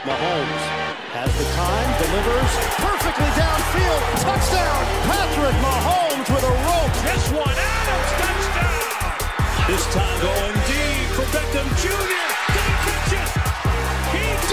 Mahomes 0.00 0.64
has 1.12 1.28
the 1.36 1.44
time, 1.52 1.88
delivers 2.00 2.52
perfectly 2.80 3.28
downfield. 3.36 4.00
Touchdown! 4.24 4.80
Patrick 5.04 5.56
Mahomes 5.60 6.24
with 6.24 6.40
a 6.40 6.54
rope. 6.64 6.94
This 7.04 7.28
one, 7.36 7.52
Adams, 7.52 8.10
touchdown! 8.16 9.12
This 9.68 9.84
time 9.92 10.16
going 10.24 10.56
deep 10.72 11.04
for 11.12 11.28
Beckham 11.36 11.68
Jr. 11.84 12.16
Did 12.48 12.64
he 12.64 12.76
catch 12.88 13.12
it? 13.12 13.28
He! 14.16 14.49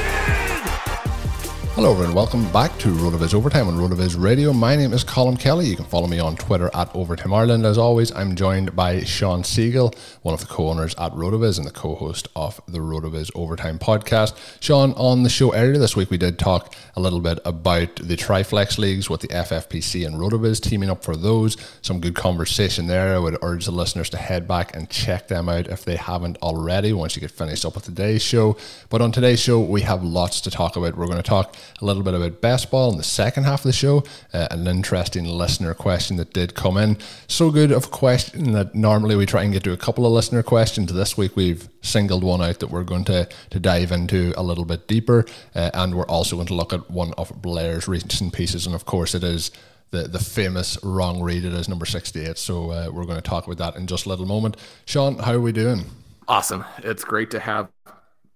Hello, 1.78 1.92
everyone. 1.92 2.16
Welcome 2.16 2.52
back 2.52 2.76
to 2.80 2.88
RotoViz 2.88 3.36
Overtime 3.36 3.68
on 3.68 3.76
RotoViz 3.76 4.20
Radio. 4.20 4.52
My 4.52 4.76
name 4.76 4.94
is 4.94 5.04
Colm 5.04 5.40
Kelly. 5.40 5.68
You 5.68 5.76
can 5.76 5.86
follow 5.86 6.08
me 6.08 6.18
on 6.18 6.36
Twitter 6.36 6.72
at 6.74 6.90
Overtime 6.96 7.32
Ireland. 7.32 7.68
As 7.68 7.78
always, 7.78 8.12
I'm 8.14 8.36
joined 8.36 8.76
by 8.76 9.04
Sean 9.04 9.44
Siegel, 9.44 9.94
one 10.24 10.34
of 10.34 10.40
the 10.40 10.48
co-owners 10.48 10.96
at 10.96 11.12
RotoViz 11.12 11.60
and 11.60 11.68
the 11.68 11.72
co-host 11.72 12.30
of 12.36 12.60
the 12.68 12.80
RotoViz 12.80 13.30
Overtime 13.36 13.78
podcast. 13.78 14.36
Sean, 14.60 14.94
on 14.94 15.22
the 15.22 15.30
show 15.30 15.54
earlier 15.54 15.78
this 15.78 15.96
week, 15.96 16.10
we 16.10 16.18
did 16.18 16.40
talk 16.40 16.74
a 16.96 17.00
little 17.00 17.20
bit 17.20 17.38
about 17.46 17.96
the 17.98 18.18
Triflex 18.18 18.80
leagues 18.80 19.08
with 19.08 19.22
the 19.22 19.28
FFPC 19.28 20.04
and 20.04 20.16
RotoViz 20.16 20.60
teaming 20.60 20.90
up 20.90 21.04
for 21.04 21.16
those. 21.16 21.58
Some 21.84 22.02
good 22.02 22.16
conversation 22.16 22.88
there. 22.88 23.14
I 23.14 23.20
would 23.20 23.38
urge 23.44 23.66
the 23.66 23.72
listeners 23.72 24.10
to 24.10 24.18
head 24.18 24.48
back 24.48 24.76
and 24.76 24.90
check 24.90 25.28
them 25.28 25.48
out 25.48 25.68
if 25.68 25.86
they 25.86 25.98
haven't 25.98 26.38
already 26.38 26.92
once 26.92 27.16
you 27.16 27.20
get 27.20 27.30
finished 27.30 27.66
up 27.66 27.76
with 27.76 27.84
today's 27.84 28.24
show. 28.24 28.58
But 28.90 29.04
on 29.04 29.12
today's 29.12 29.40
show, 29.40 29.60
we 29.60 29.82
have 29.82 30.04
lots 30.04 30.42
to 30.42 30.50
talk 30.50 30.76
about. 30.76 30.98
We're 30.98 31.06
going 31.06 31.18
to 31.18 31.22
talk 31.22 31.56
a 31.82 31.86
little 31.86 32.04
bit 32.04 32.14
about 32.14 32.42
baseball 32.42 32.92
in 32.92 32.98
the 32.98 33.04
second 33.04 33.44
half 33.44 33.62
of 33.62 33.64
the 33.64 33.74
show. 33.74 34.04
Uh, 34.34 34.48
an 34.52 34.68
interesting 34.68 35.26
listener 35.26 35.74
question 35.74 36.18
that 36.18 36.34
did 36.34 36.56
come 36.56 36.78
in. 36.78 36.98
So 37.28 37.52
good 37.52 37.72
of 37.72 37.86
a 37.86 37.90
question 37.90 38.52
that 38.54 38.76
normally 38.76 39.16
we 39.16 39.26
try 39.26 39.44
and 39.44 39.54
get 39.54 39.64
to 39.64 39.72
a 39.72 39.78
couple 39.78 40.06
of 40.06 40.12
listener 40.12 40.44
questions. 40.44 40.92
This 40.94 41.18
week 41.18 41.36
we've 41.36 41.70
singled 41.82 42.24
one 42.24 42.42
out 42.42 42.60
that 42.60 42.70
we're 42.70 42.84
going 42.84 43.06
to, 43.06 43.28
to 43.50 43.60
dive 43.60 43.92
into 43.92 44.34
a 44.38 44.44
little 44.44 44.66
bit 44.66 44.88
deeper. 44.88 45.26
Uh, 45.56 45.72
and 45.74 45.96
we're 45.96 46.06
also 46.08 46.36
going 46.36 46.48
to 46.48 46.56
look 46.56 46.74
at 46.74 46.90
one 46.90 47.14
of 47.18 47.42
Blair's 47.42 47.88
recent 47.88 48.34
pieces. 48.34 48.66
And 48.66 48.76
of 48.76 48.86
course, 48.86 49.16
it 49.16 49.24
is 49.24 49.52
the, 49.92 50.04
the 50.04 50.20
famous 50.20 50.78
wrong 50.84 51.22
read. 51.22 51.46
It 51.46 51.54
is 51.54 51.70
number 51.70 51.86
68. 51.86 52.38
So 52.38 52.72
uh, 52.72 52.90
we're 52.92 53.06
going 53.06 53.22
to 53.22 53.28
talk 53.28 53.46
about 53.46 53.58
that 53.58 53.80
in 53.80 53.88
just 53.88 54.06
a 54.06 54.10
little 54.10 54.26
moment. 54.26 54.58
Sean, 54.86 55.18
how 55.20 55.34
are 55.34 55.42
we 55.42 55.52
doing? 55.52 55.86
Awesome. 56.28 56.66
It's 56.80 57.04
great 57.04 57.32
to 57.32 57.40
have 57.40 57.70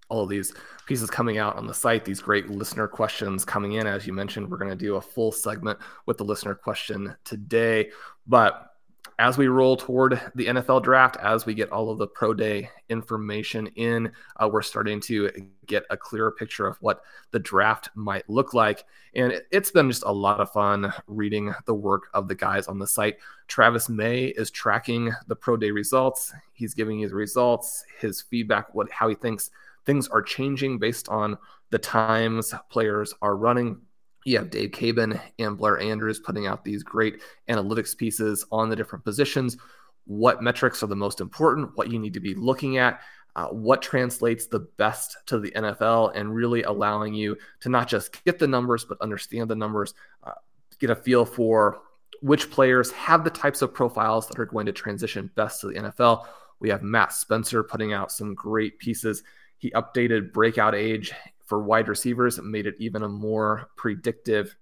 all 0.10 0.24
of 0.24 0.30
these 0.30 0.54
pieces 0.92 1.10
coming 1.10 1.38
out 1.38 1.56
on 1.56 1.66
the 1.66 1.74
site, 1.74 2.04
these 2.04 2.20
great 2.20 2.50
listener 2.50 2.86
questions 2.86 3.46
coming 3.46 3.72
in. 3.72 3.88
As 3.88 4.06
you 4.06 4.12
mentioned, 4.12 4.52
we're 4.52 4.58
going 4.58 4.72
to 4.72 4.76
do 4.76 4.98
a 4.98 5.02
full 5.02 5.32
segment 5.32 5.80
with 6.06 6.18
the 6.18 6.26
listener 6.26 6.54
question 6.54 7.16
today. 7.24 7.92
But 8.28 8.74
as 9.18 9.38
we 9.38 9.48
roll 9.48 9.78
toward 9.78 10.20
the 10.36 10.48
NFL 10.48 10.84
draft, 10.84 11.16
as 11.16 11.46
we 11.46 11.54
get 11.54 11.72
all 11.72 11.90
of 11.90 11.98
the 11.98 12.08
pro 12.08 12.34
day 12.34 12.70
information 12.90 13.68
in, 13.68 14.12
uh, 14.36 14.50
we're 14.52 14.62
starting 14.62 15.00
to 15.04 15.32
get 15.66 15.86
a 15.90 15.96
clearer 15.96 16.30
picture 16.30 16.68
of 16.68 16.76
what 16.82 17.04
the 17.32 17.40
draft 17.40 17.88
might 17.96 18.30
look 18.30 18.54
like. 18.54 18.84
And 19.16 19.42
it's 19.50 19.72
been 19.72 19.90
just 19.90 20.04
a 20.04 20.12
lot 20.12 20.42
of 20.42 20.52
fun 20.52 20.92
reading 21.08 21.54
the 21.68 21.74
work 21.74 22.10
of 22.14 22.28
the 22.28 22.36
guys 22.36 22.68
on 22.68 22.80
the 22.80 22.88
site. 22.88 23.16
Travis 23.48 23.88
May 23.88 24.26
is 24.26 24.52
tracking 24.52 25.14
the 25.28 25.38
pro 25.38 25.56
day 25.56 25.72
results. 25.72 26.34
He's 26.52 26.74
giving 26.74 27.00
you 27.00 27.08
the 27.08 27.16
results, 27.16 27.86
his 27.98 28.20
feedback, 28.20 28.76
what 28.76 28.92
how 28.92 29.08
he 29.08 29.16
thinks 29.16 29.52
things 29.86 30.08
are 30.08 30.22
changing 30.22 30.80
based 30.80 31.10
on 31.10 31.38
the 31.70 31.80
times 31.80 32.54
players 32.70 33.14
are 33.22 33.36
running. 33.36 33.82
You 34.26 34.38
have 34.38 34.50
Dave 34.50 34.72
Caban 34.72 35.20
and 35.40 35.58
Blair 35.58 35.80
Andrews 35.80 36.20
putting 36.20 36.46
out 36.46 36.64
these 36.64 36.84
great 36.84 37.22
analytics 37.50 37.98
pieces 37.98 38.46
on 38.52 38.70
the 38.70 38.76
different 38.76 39.04
positions. 39.04 39.58
What 40.06 40.44
metrics 40.44 40.84
are 40.84 40.88
the 40.88 40.96
most 40.96 41.22
important? 41.22 41.72
What 41.76 41.92
you 41.92 42.00
need 42.00 42.14
to 42.14 42.20
be 42.20 42.36
looking 42.36 42.78
at? 42.78 43.02
Uh, 43.36 43.48
what 43.48 43.82
translates 43.82 44.48
the 44.48 44.60
best 44.78 45.16
to 45.26 45.40
the 45.40 45.52
NFL 45.52 46.12
and 46.16 46.36
really 46.36 46.64
allowing 46.64 47.14
you 47.14 47.38
to 47.62 47.70
not 47.70 47.88
just 47.88 48.24
get 48.26 48.38
the 48.38 48.48
numbers, 48.48 48.84
but 48.84 49.00
understand 49.00 49.50
the 49.50 49.56
numbers, 49.56 49.94
uh, 50.26 50.34
get 50.80 50.90
a 50.90 50.96
feel 50.96 51.26
for 51.26 51.80
which 52.22 52.52
players 52.52 52.92
have 52.92 53.24
the 53.24 53.30
types 53.30 53.62
of 53.62 53.74
profiles 53.74 54.28
that 54.28 54.38
are 54.38 54.46
going 54.46 54.66
to 54.66 54.72
transition 54.72 55.32
best 55.36 55.62
to 55.62 55.68
the 55.68 55.76
NFL. 55.76 56.26
We 56.60 56.70
have 56.70 56.84
Matt 56.84 57.14
Spencer 57.14 57.64
putting 57.64 57.94
out 57.94 58.12
some 58.12 58.36
great 58.36 58.78
pieces 58.80 59.24
he 59.62 59.70
updated 59.72 60.34
breakout 60.34 60.74
age 60.74 61.14
for 61.46 61.62
wide 61.62 61.88
receivers 61.88 62.40
and 62.40 62.52
made 62.52 62.66
it 62.66 62.74
even 62.80 63.04
a 63.04 63.08
more 63.08 63.70
predictive 63.78 64.56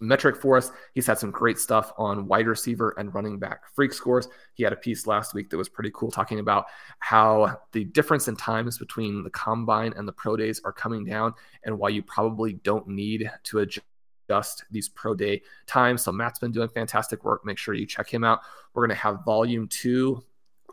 metric 0.00 0.36
for 0.36 0.58
us. 0.58 0.70
He's 0.92 1.06
had 1.06 1.18
some 1.18 1.30
great 1.30 1.58
stuff 1.58 1.92
on 1.96 2.26
wide 2.26 2.46
receiver 2.46 2.94
and 2.98 3.14
running 3.14 3.38
back 3.38 3.62
freak 3.74 3.94
scores. 3.94 4.28
He 4.52 4.62
had 4.62 4.74
a 4.74 4.76
piece 4.76 5.06
last 5.06 5.32
week 5.32 5.48
that 5.48 5.56
was 5.56 5.70
pretty 5.70 5.90
cool 5.94 6.10
talking 6.10 6.40
about 6.40 6.66
how 6.98 7.58
the 7.72 7.84
difference 7.84 8.28
in 8.28 8.36
times 8.36 8.76
between 8.76 9.24
the 9.24 9.30
combine 9.30 9.94
and 9.96 10.06
the 10.06 10.12
pro 10.12 10.36
days 10.36 10.60
are 10.66 10.72
coming 10.72 11.06
down 11.06 11.32
and 11.64 11.78
why 11.78 11.88
you 11.88 12.02
probably 12.02 12.52
don't 12.52 12.86
need 12.86 13.30
to 13.44 13.60
adjust 13.60 14.64
these 14.70 14.90
pro 14.90 15.14
day 15.14 15.40
times. 15.66 16.02
So 16.02 16.12
Matt's 16.12 16.38
been 16.38 16.52
doing 16.52 16.68
fantastic 16.68 17.24
work. 17.24 17.46
Make 17.46 17.56
sure 17.56 17.72
you 17.72 17.86
check 17.86 18.12
him 18.12 18.24
out. 18.24 18.40
We're 18.74 18.86
going 18.86 18.94
to 18.94 19.02
have 19.02 19.24
volume 19.24 19.68
two 19.68 20.22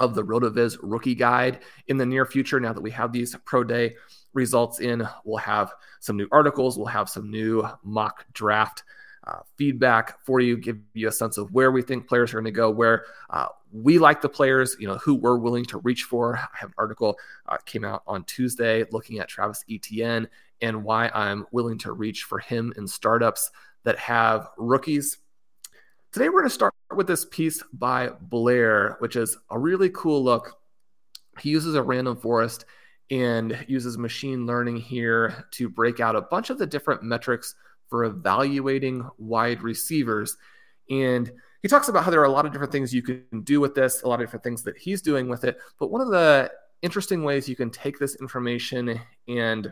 of 0.01 0.15
the 0.15 0.23
RotoViz 0.23 0.77
rookie 0.81 1.15
guide 1.15 1.59
in 1.87 1.97
the 1.97 2.05
near 2.05 2.25
future. 2.25 2.59
Now 2.59 2.73
that 2.73 2.81
we 2.81 2.91
have 2.91 3.13
these 3.13 3.35
pro 3.45 3.63
day 3.63 3.95
results 4.33 4.79
in, 4.79 5.07
we'll 5.23 5.37
have 5.37 5.73
some 5.99 6.17
new 6.17 6.27
articles, 6.31 6.77
we'll 6.77 6.87
have 6.87 7.07
some 7.07 7.29
new 7.29 7.63
mock 7.83 8.25
draft 8.33 8.83
uh, 9.27 9.41
feedback 9.55 10.19
for 10.25 10.39
you, 10.39 10.57
give 10.57 10.79
you 10.95 11.07
a 11.07 11.11
sense 11.11 11.37
of 11.37 11.51
where 11.51 11.71
we 11.71 11.83
think 11.83 12.07
players 12.07 12.33
are 12.33 12.37
going 12.37 12.45
to 12.45 12.51
go, 12.51 12.71
where 12.71 13.05
uh, 13.29 13.45
we 13.71 13.99
like 13.99 14.19
the 14.19 14.27
players, 14.27 14.75
you 14.79 14.87
know, 14.87 14.97
who 14.97 15.13
we're 15.13 15.37
willing 15.37 15.65
to 15.65 15.77
reach 15.77 16.03
for. 16.03 16.37
I 16.37 16.47
have 16.53 16.69
an 16.69 16.75
article 16.79 17.17
uh, 17.47 17.57
came 17.65 17.85
out 17.85 18.01
on 18.07 18.23
Tuesday 18.23 18.83
looking 18.91 19.19
at 19.19 19.27
Travis 19.27 19.63
Etienne 19.69 20.27
and 20.61 20.83
why 20.83 21.09
I'm 21.13 21.45
willing 21.51 21.77
to 21.79 21.91
reach 21.91 22.23
for 22.23 22.39
him 22.39 22.73
in 22.75 22.87
startups 22.87 23.51
that 23.83 23.99
have 23.99 24.49
rookies 24.57 25.19
today 26.11 26.27
we're 26.27 26.41
going 26.41 26.49
to 26.49 26.53
start 26.53 26.73
with 26.93 27.07
this 27.07 27.25
piece 27.25 27.63
by 27.73 28.09
Blair, 28.19 28.97
which 28.99 29.15
is 29.15 29.37
a 29.49 29.57
really 29.57 29.89
cool 29.91 30.21
look. 30.21 30.57
He 31.39 31.49
uses 31.49 31.75
a 31.75 31.81
random 31.81 32.17
forest 32.17 32.65
and 33.09 33.57
uses 33.67 33.97
machine 33.97 34.45
learning 34.45 34.77
here 34.77 35.45
to 35.51 35.69
break 35.69 36.01
out 36.01 36.17
a 36.17 36.21
bunch 36.21 36.49
of 36.49 36.57
the 36.57 36.65
different 36.65 37.01
metrics 37.01 37.55
for 37.87 38.03
evaluating 38.03 39.09
wide 39.17 39.61
receivers. 39.63 40.37
And 40.89 41.31
he 41.61 41.69
talks 41.69 41.87
about 41.87 42.03
how 42.03 42.11
there 42.11 42.21
are 42.21 42.25
a 42.25 42.31
lot 42.31 42.45
of 42.45 42.51
different 42.51 42.71
things 42.73 42.93
you 42.93 43.01
can 43.01 43.25
do 43.43 43.61
with 43.61 43.73
this, 43.73 44.01
a 44.01 44.07
lot 44.07 44.19
of 44.19 44.27
different 44.27 44.43
things 44.43 44.63
that 44.63 44.77
he's 44.77 45.01
doing 45.01 45.29
with 45.29 45.45
it. 45.45 45.57
But 45.79 45.91
one 45.91 46.01
of 46.01 46.09
the 46.09 46.51
interesting 46.81 47.23
ways 47.23 47.47
you 47.47 47.55
can 47.55 47.69
take 47.69 47.99
this 47.99 48.15
information 48.15 48.99
and 49.29 49.71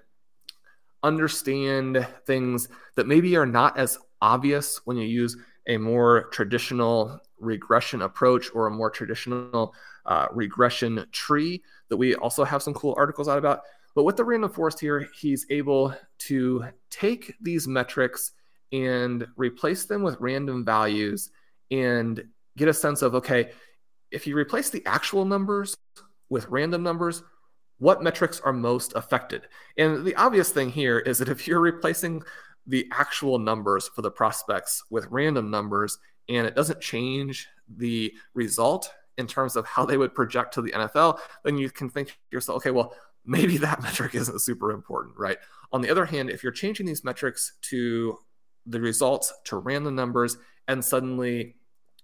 understand 1.03 2.07
things 2.25 2.69
that 2.95 3.07
maybe 3.07 3.35
are 3.35 3.45
not 3.45 3.77
as 3.77 3.97
obvious 4.21 4.81
when 4.85 4.95
you 4.95 5.07
use 5.07 5.35
a 5.67 5.77
more 5.77 6.29
traditional 6.31 7.19
regression 7.39 8.01
approach 8.01 8.49
or 8.53 8.67
a 8.67 8.71
more 8.71 8.89
traditional 8.89 9.73
uh, 10.05 10.27
regression 10.31 11.05
tree 11.11 11.61
that 11.89 11.97
we 11.97 12.15
also 12.15 12.43
have 12.43 12.63
some 12.63 12.73
cool 12.73 12.95
articles 12.97 13.27
out 13.27 13.37
about. 13.37 13.61
But 13.95 14.03
with 14.03 14.17
the 14.17 14.23
random 14.23 14.51
forest 14.51 14.79
here, 14.79 15.07
he's 15.19 15.45
able 15.49 15.93
to 16.19 16.65
take 16.89 17.33
these 17.41 17.67
metrics 17.67 18.31
and 18.71 19.25
replace 19.35 19.85
them 19.85 20.03
with 20.03 20.19
random 20.19 20.63
values 20.63 21.31
and 21.71 22.23
get 22.57 22.67
a 22.67 22.73
sense 22.73 23.01
of 23.01 23.15
okay, 23.15 23.51
if 24.11 24.27
you 24.27 24.35
replace 24.35 24.69
the 24.69 24.85
actual 24.85 25.25
numbers 25.25 25.75
with 26.29 26.47
random 26.49 26.83
numbers, 26.83 27.23
what 27.79 28.03
metrics 28.03 28.39
are 28.41 28.53
most 28.53 28.93
affected? 28.95 29.47
And 29.77 30.05
the 30.05 30.15
obvious 30.15 30.51
thing 30.51 30.69
here 30.69 30.99
is 30.99 31.17
that 31.19 31.29
if 31.29 31.47
you're 31.47 31.61
replacing 31.61 32.23
the 32.69 32.87
actual 32.93 33.39
numbers 33.39 33.87
for 33.87 34.03
the 34.03 34.11
prospects 34.11 34.83
with 34.91 35.07
random 35.09 35.49
numbers 35.49 35.97
and 36.29 36.45
it 36.45 36.55
doesn't 36.55 36.79
change 36.79 37.47
the 37.67 38.13
result 38.35 38.91
in 39.17 39.25
terms 39.25 39.55
of 39.55 39.65
how 39.65 39.85
they 39.85 39.97
would 39.97 40.13
project 40.13 40.53
to 40.53 40.61
the 40.61 40.71
NFL, 40.71 41.19
then 41.43 41.57
you 41.57 41.69
can 41.71 41.89
think 41.89 42.09
to 42.09 42.15
yourself, 42.31 42.57
okay, 42.57 42.71
well, 42.71 42.93
maybe 43.25 43.57
that 43.57 43.81
metric 43.83 44.13
isn't 44.13 44.39
super 44.39 44.71
important, 44.71 45.15
right? 45.17 45.39
On 45.71 45.81
the 45.81 45.89
other 45.89 46.05
hand, 46.05 46.29
if 46.29 46.43
you're 46.43 46.51
changing 46.51 46.85
these 46.85 47.03
metrics 47.03 47.53
to 47.63 48.17
the 48.67 48.79
results 48.79 49.33
to 49.45 49.57
random 49.57 49.95
numbers 49.95 50.37
and 50.67 50.85
suddenly 50.85 51.55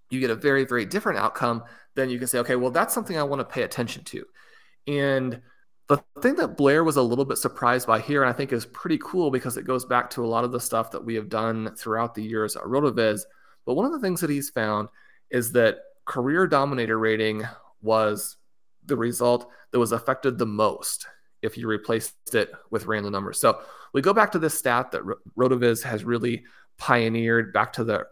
you 0.10 0.20
get 0.20 0.32
a 0.32 0.36
very, 0.36 0.66
very 0.66 0.86
different 0.86 1.20
outcome, 1.20 1.64
then 1.96 2.10
you 2.10 2.18
can 2.18 2.28
say, 2.28 2.40
okay, 2.40 2.56
well, 2.56 2.72
that's 2.72 2.94
something 2.94 3.18
I 3.18 3.24
want 3.24 3.40
to 3.40 3.46
pay 3.46 3.62
attention 3.62 4.04
to. 4.06 4.26
And 4.88 5.42
the 5.88 6.04
thing 6.22 6.36
that 6.36 6.58
Blair 6.58 6.84
was 6.84 6.98
a 6.98 7.02
little 7.02 7.26
bit 7.26 7.38
surprised 7.38 7.86
by 7.86 8.00
here, 8.00 8.24
and 8.24 8.30
I 8.30 8.34
think 8.34 8.52
is 8.52 8.66
pretty 8.66 9.00
cool 9.04 9.30
because 9.30 9.58
it 9.58 9.66
goes 9.66 9.86
back 9.86 10.10
to 10.12 10.26
a 10.26 10.28
lot 10.28 10.44
of 10.44 10.52
the 10.52 10.60
stuff 10.60 10.92
that 10.92 11.06
we 11.06 11.16
have 11.16 11.30
done 11.30 11.76
throughout 11.76 12.16
the 12.16 12.24
years 12.24 12.56
at 12.56 12.64
RotoViz. 12.64 13.22
But 13.66 13.76
one 13.76 13.86
of 13.86 13.92
the 13.92 14.00
things 14.00 14.22
that 14.22 14.30
he's 14.30 14.50
found 14.50 14.90
is 15.30 15.52
that 15.52 15.78
career 16.06 16.48
dominator 16.48 16.98
rating 16.98 17.44
was 17.82 18.38
the 18.86 18.98
result 18.98 19.50
that 19.72 19.80
was 19.80 19.92
affected 19.92 20.38
the 20.38 20.46
most 20.46 21.08
if 21.42 21.58
you 21.58 21.68
replaced 21.68 22.34
it 22.34 22.52
with 22.72 22.88
random 22.88 23.12
numbers. 23.12 23.40
So 23.40 23.62
we 23.94 24.02
go 24.02 24.14
back 24.14 24.32
to 24.32 24.40
this 24.40 24.58
stat 24.58 24.92
that 24.92 25.04
RotoViz 25.38 25.84
has 25.84 26.04
really 26.04 26.44
pioneered 26.78 27.54
back 27.54 27.74
to 27.74 27.84
the 27.84 28.06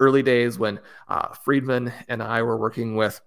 early 0.00 0.22
days 0.22 0.58
when 0.58 0.78
uh, 1.08 1.34
Friedman 1.44 1.92
and 2.08 2.22
I 2.22 2.42
were 2.42 2.58
working 2.58 2.96
with 2.96 3.20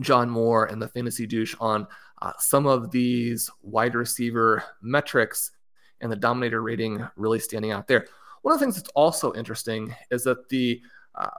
John 0.00 0.30
Moore 0.30 0.66
and 0.66 0.80
the 0.80 0.88
Fantasy 0.88 1.26
Douche 1.26 1.54
on 1.60 1.86
uh, 2.22 2.32
some 2.38 2.66
of 2.66 2.90
these 2.90 3.50
wide 3.62 3.94
receiver 3.94 4.62
metrics 4.82 5.50
and 6.00 6.10
the 6.10 6.16
dominator 6.16 6.62
rating 6.62 7.06
really 7.16 7.38
standing 7.38 7.72
out 7.72 7.86
there. 7.88 8.06
One 8.42 8.54
of 8.54 8.60
the 8.60 8.64
things 8.64 8.76
that's 8.76 8.90
also 8.94 9.34
interesting 9.34 9.94
is 10.10 10.24
that 10.24 10.48
the 10.48 10.80
uh, 11.14 11.30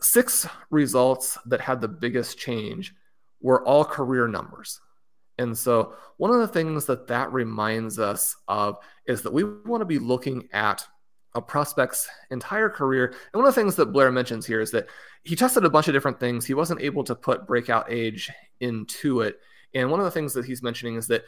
six 0.00 0.46
results 0.70 1.38
that 1.46 1.60
had 1.60 1.80
the 1.80 1.88
biggest 1.88 2.38
change 2.38 2.94
were 3.40 3.64
all 3.66 3.84
career 3.84 4.28
numbers. 4.28 4.80
And 5.38 5.56
so, 5.56 5.94
one 6.18 6.30
of 6.30 6.40
the 6.40 6.48
things 6.48 6.84
that 6.84 7.06
that 7.06 7.32
reminds 7.32 7.98
us 7.98 8.36
of 8.46 8.76
is 9.06 9.22
that 9.22 9.32
we 9.32 9.44
want 9.44 9.80
to 9.80 9.86
be 9.86 9.98
looking 9.98 10.48
at 10.52 10.86
a 11.34 11.40
prospect's 11.40 12.08
entire 12.30 12.68
career. 12.68 13.06
And 13.06 13.40
one 13.40 13.46
of 13.46 13.54
the 13.54 13.60
things 13.60 13.76
that 13.76 13.92
Blair 13.92 14.12
mentions 14.12 14.44
here 14.44 14.60
is 14.60 14.70
that 14.72 14.88
he 15.22 15.36
tested 15.36 15.64
a 15.64 15.70
bunch 15.70 15.88
of 15.88 15.94
different 15.94 16.20
things. 16.20 16.44
He 16.44 16.54
wasn't 16.54 16.82
able 16.82 17.04
to 17.04 17.14
put 17.14 17.46
breakout 17.46 17.90
age 17.90 18.30
into 18.60 19.20
it. 19.20 19.38
And 19.74 19.90
one 19.90 20.00
of 20.00 20.04
the 20.04 20.10
things 20.10 20.32
that 20.34 20.44
he's 20.44 20.62
mentioning 20.62 20.96
is 20.96 21.06
that, 21.08 21.24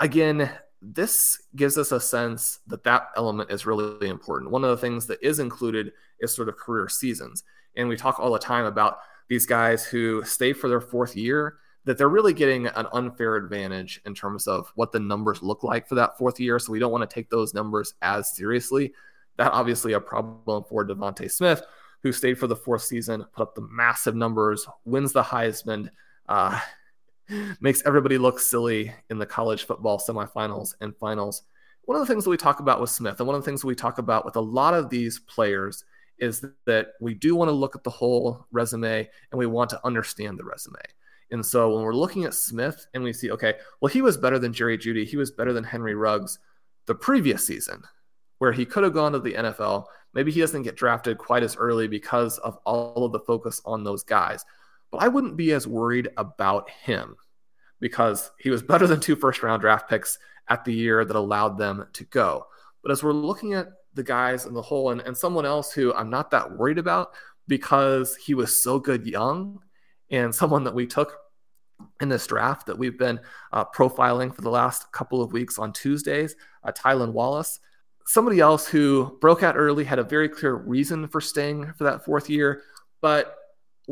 again, 0.00 0.50
this 0.80 1.40
gives 1.54 1.78
us 1.78 1.92
a 1.92 2.00
sense 2.00 2.58
that 2.66 2.84
that 2.84 3.08
element 3.16 3.50
is 3.50 3.66
really 3.66 4.08
important. 4.08 4.50
One 4.50 4.64
of 4.64 4.70
the 4.70 4.76
things 4.76 5.06
that 5.06 5.22
is 5.22 5.38
included 5.38 5.92
is 6.20 6.34
sort 6.34 6.48
of 6.48 6.56
career 6.56 6.88
seasons. 6.88 7.44
And 7.76 7.88
we 7.88 7.96
talk 7.96 8.18
all 8.18 8.32
the 8.32 8.38
time 8.38 8.64
about 8.64 8.98
these 9.28 9.46
guys 9.46 9.84
who 9.84 10.22
stay 10.24 10.52
for 10.52 10.68
their 10.68 10.80
fourth 10.80 11.16
year, 11.16 11.58
that 11.84 11.98
they're 11.98 12.08
really 12.08 12.32
getting 12.32 12.66
an 12.66 12.86
unfair 12.92 13.36
advantage 13.36 14.00
in 14.06 14.14
terms 14.14 14.46
of 14.46 14.72
what 14.74 14.92
the 14.92 15.00
numbers 15.00 15.42
look 15.42 15.62
like 15.62 15.88
for 15.88 15.94
that 15.94 16.18
fourth 16.18 16.38
year. 16.40 16.58
So 16.58 16.72
we 16.72 16.78
don't 16.78 16.92
want 16.92 17.08
to 17.08 17.14
take 17.14 17.30
those 17.30 17.54
numbers 17.54 17.94
as 18.02 18.34
seriously. 18.34 18.92
That 19.36 19.52
obviously 19.52 19.92
a 19.92 20.00
problem 20.00 20.64
for 20.68 20.86
DeVonta 20.86 21.30
Smith, 21.30 21.62
who 22.02 22.12
stayed 22.12 22.38
for 22.38 22.46
the 22.46 22.56
fourth 22.56 22.82
season, 22.82 23.24
put 23.32 23.42
up 23.42 23.54
the 23.54 23.66
massive 23.70 24.14
numbers, 24.14 24.66
wins 24.84 25.12
the 25.12 25.22
Heisman, 25.22 25.88
uh, 26.28 26.60
makes 27.60 27.82
everybody 27.84 28.18
look 28.18 28.38
silly 28.38 28.92
in 29.10 29.18
the 29.18 29.26
college 29.26 29.64
football 29.64 29.98
semifinals 29.98 30.74
and 30.80 30.96
finals. 30.96 31.42
One 31.84 32.00
of 32.00 32.06
the 32.06 32.12
things 32.12 32.24
that 32.24 32.30
we 32.30 32.36
talk 32.36 32.60
about 32.60 32.80
with 32.80 32.90
Smith, 32.90 33.18
and 33.18 33.26
one 33.26 33.34
of 33.36 33.42
the 33.42 33.46
things 33.46 33.60
that 33.62 33.66
we 33.66 33.74
talk 33.74 33.98
about 33.98 34.24
with 34.24 34.36
a 34.36 34.40
lot 34.40 34.74
of 34.74 34.88
these 34.88 35.18
players, 35.18 35.84
is 36.18 36.44
that 36.66 36.88
we 37.00 37.14
do 37.14 37.34
want 37.34 37.48
to 37.48 37.52
look 37.52 37.74
at 37.74 37.82
the 37.82 37.90
whole 37.90 38.46
resume 38.52 39.08
and 39.30 39.38
we 39.38 39.46
want 39.46 39.68
to 39.70 39.80
understand 39.84 40.38
the 40.38 40.44
resume. 40.44 40.78
And 41.32 41.44
so 41.44 41.74
when 41.74 41.82
we're 41.82 41.94
looking 41.94 42.24
at 42.24 42.34
Smith 42.34 42.86
and 42.94 43.02
we 43.02 43.12
see, 43.12 43.30
okay, 43.32 43.54
well, 43.80 43.88
he 43.88 44.02
was 44.02 44.16
better 44.16 44.38
than 44.38 44.52
Jerry 44.52 44.78
Jeudy, 44.78 45.04
he 45.04 45.16
was 45.16 45.30
better 45.30 45.52
than 45.52 45.64
Henry 45.64 45.94
Ruggs 45.94 46.38
the 46.86 46.94
previous 46.94 47.46
season, 47.46 47.82
where 48.38 48.52
he 48.52 48.66
could 48.66 48.84
have 48.84 48.92
gone 48.92 49.12
to 49.12 49.18
the 49.18 49.34
NFL. 49.34 49.86
Maybe 50.14 50.30
he 50.30 50.40
doesn't 50.40 50.62
get 50.62 50.76
drafted 50.76 51.18
quite 51.18 51.42
as 51.42 51.56
early 51.56 51.88
because 51.88 52.38
of 52.38 52.58
all 52.64 53.04
of 53.04 53.12
the 53.12 53.20
focus 53.20 53.62
on 53.64 53.82
those 53.82 54.02
guys. 54.02 54.44
But 54.92 55.02
I 55.02 55.08
wouldn't 55.08 55.36
be 55.36 55.52
as 55.52 55.66
worried 55.66 56.10
about 56.16 56.70
him 56.70 57.16
because 57.80 58.30
he 58.38 58.50
was 58.50 58.62
better 58.72 58.86
than 58.86 59.00
two 59.00 59.16
first 59.16 59.42
round 59.42 59.62
draft 59.62 59.88
picks 59.88 60.18
at 60.48 60.64
the 60.64 60.72
year 60.72 61.04
that 61.04 61.16
allowed 61.16 61.58
them 61.58 61.86
to 61.94 62.04
go. 62.04 62.46
But 62.82 62.92
as 62.92 63.02
we're 63.02 63.12
looking 63.12 63.54
at 63.54 63.68
the 63.94 64.02
guys 64.02 64.46
in 64.46 64.54
the 64.54 64.62
whole 64.62 64.90
and, 64.90 65.00
and 65.00 65.16
someone 65.16 65.46
else 65.46 65.72
who 65.72 65.92
I'm 65.92 66.10
not 66.10 66.30
that 66.30 66.56
worried 66.56 66.78
about 66.78 67.12
because 67.48 68.16
he 68.16 68.34
was 68.34 68.62
so 68.62 68.78
good 68.78 69.06
young 69.06 69.58
and 70.10 70.34
someone 70.34 70.64
that 70.64 70.74
we 70.74 70.86
took 70.86 71.16
in 72.00 72.08
this 72.08 72.26
draft 72.26 72.66
that 72.66 72.78
we've 72.78 72.98
been 72.98 73.20
uh, 73.52 73.64
profiling 73.64 74.34
for 74.34 74.42
the 74.42 74.50
last 74.50 74.90
couple 74.92 75.22
of 75.22 75.32
weeks 75.32 75.58
on 75.58 75.72
Tuesdays, 75.72 76.36
uh, 76.64 76.72
Tylan 76.72 77.12
Wallace. 77.12 77.60
Somebody 78.06 78.40
else 78.40 78.66
who 78.66 79.16
broke 79.20 79.42
out 79.42 79.56
early 79.56 79.84
had 79.84 79.98
a 79.98 80.04
very 80.04 80.28
clear 80.28 80.54
reason 80.54 81.08
for 81.08 81.20
staying 81.20 81.72
for 81.74 81.84
that 81.84 82.04
fourth 82.04 82.28
year. 82.28 82.62
But 83.00 83.36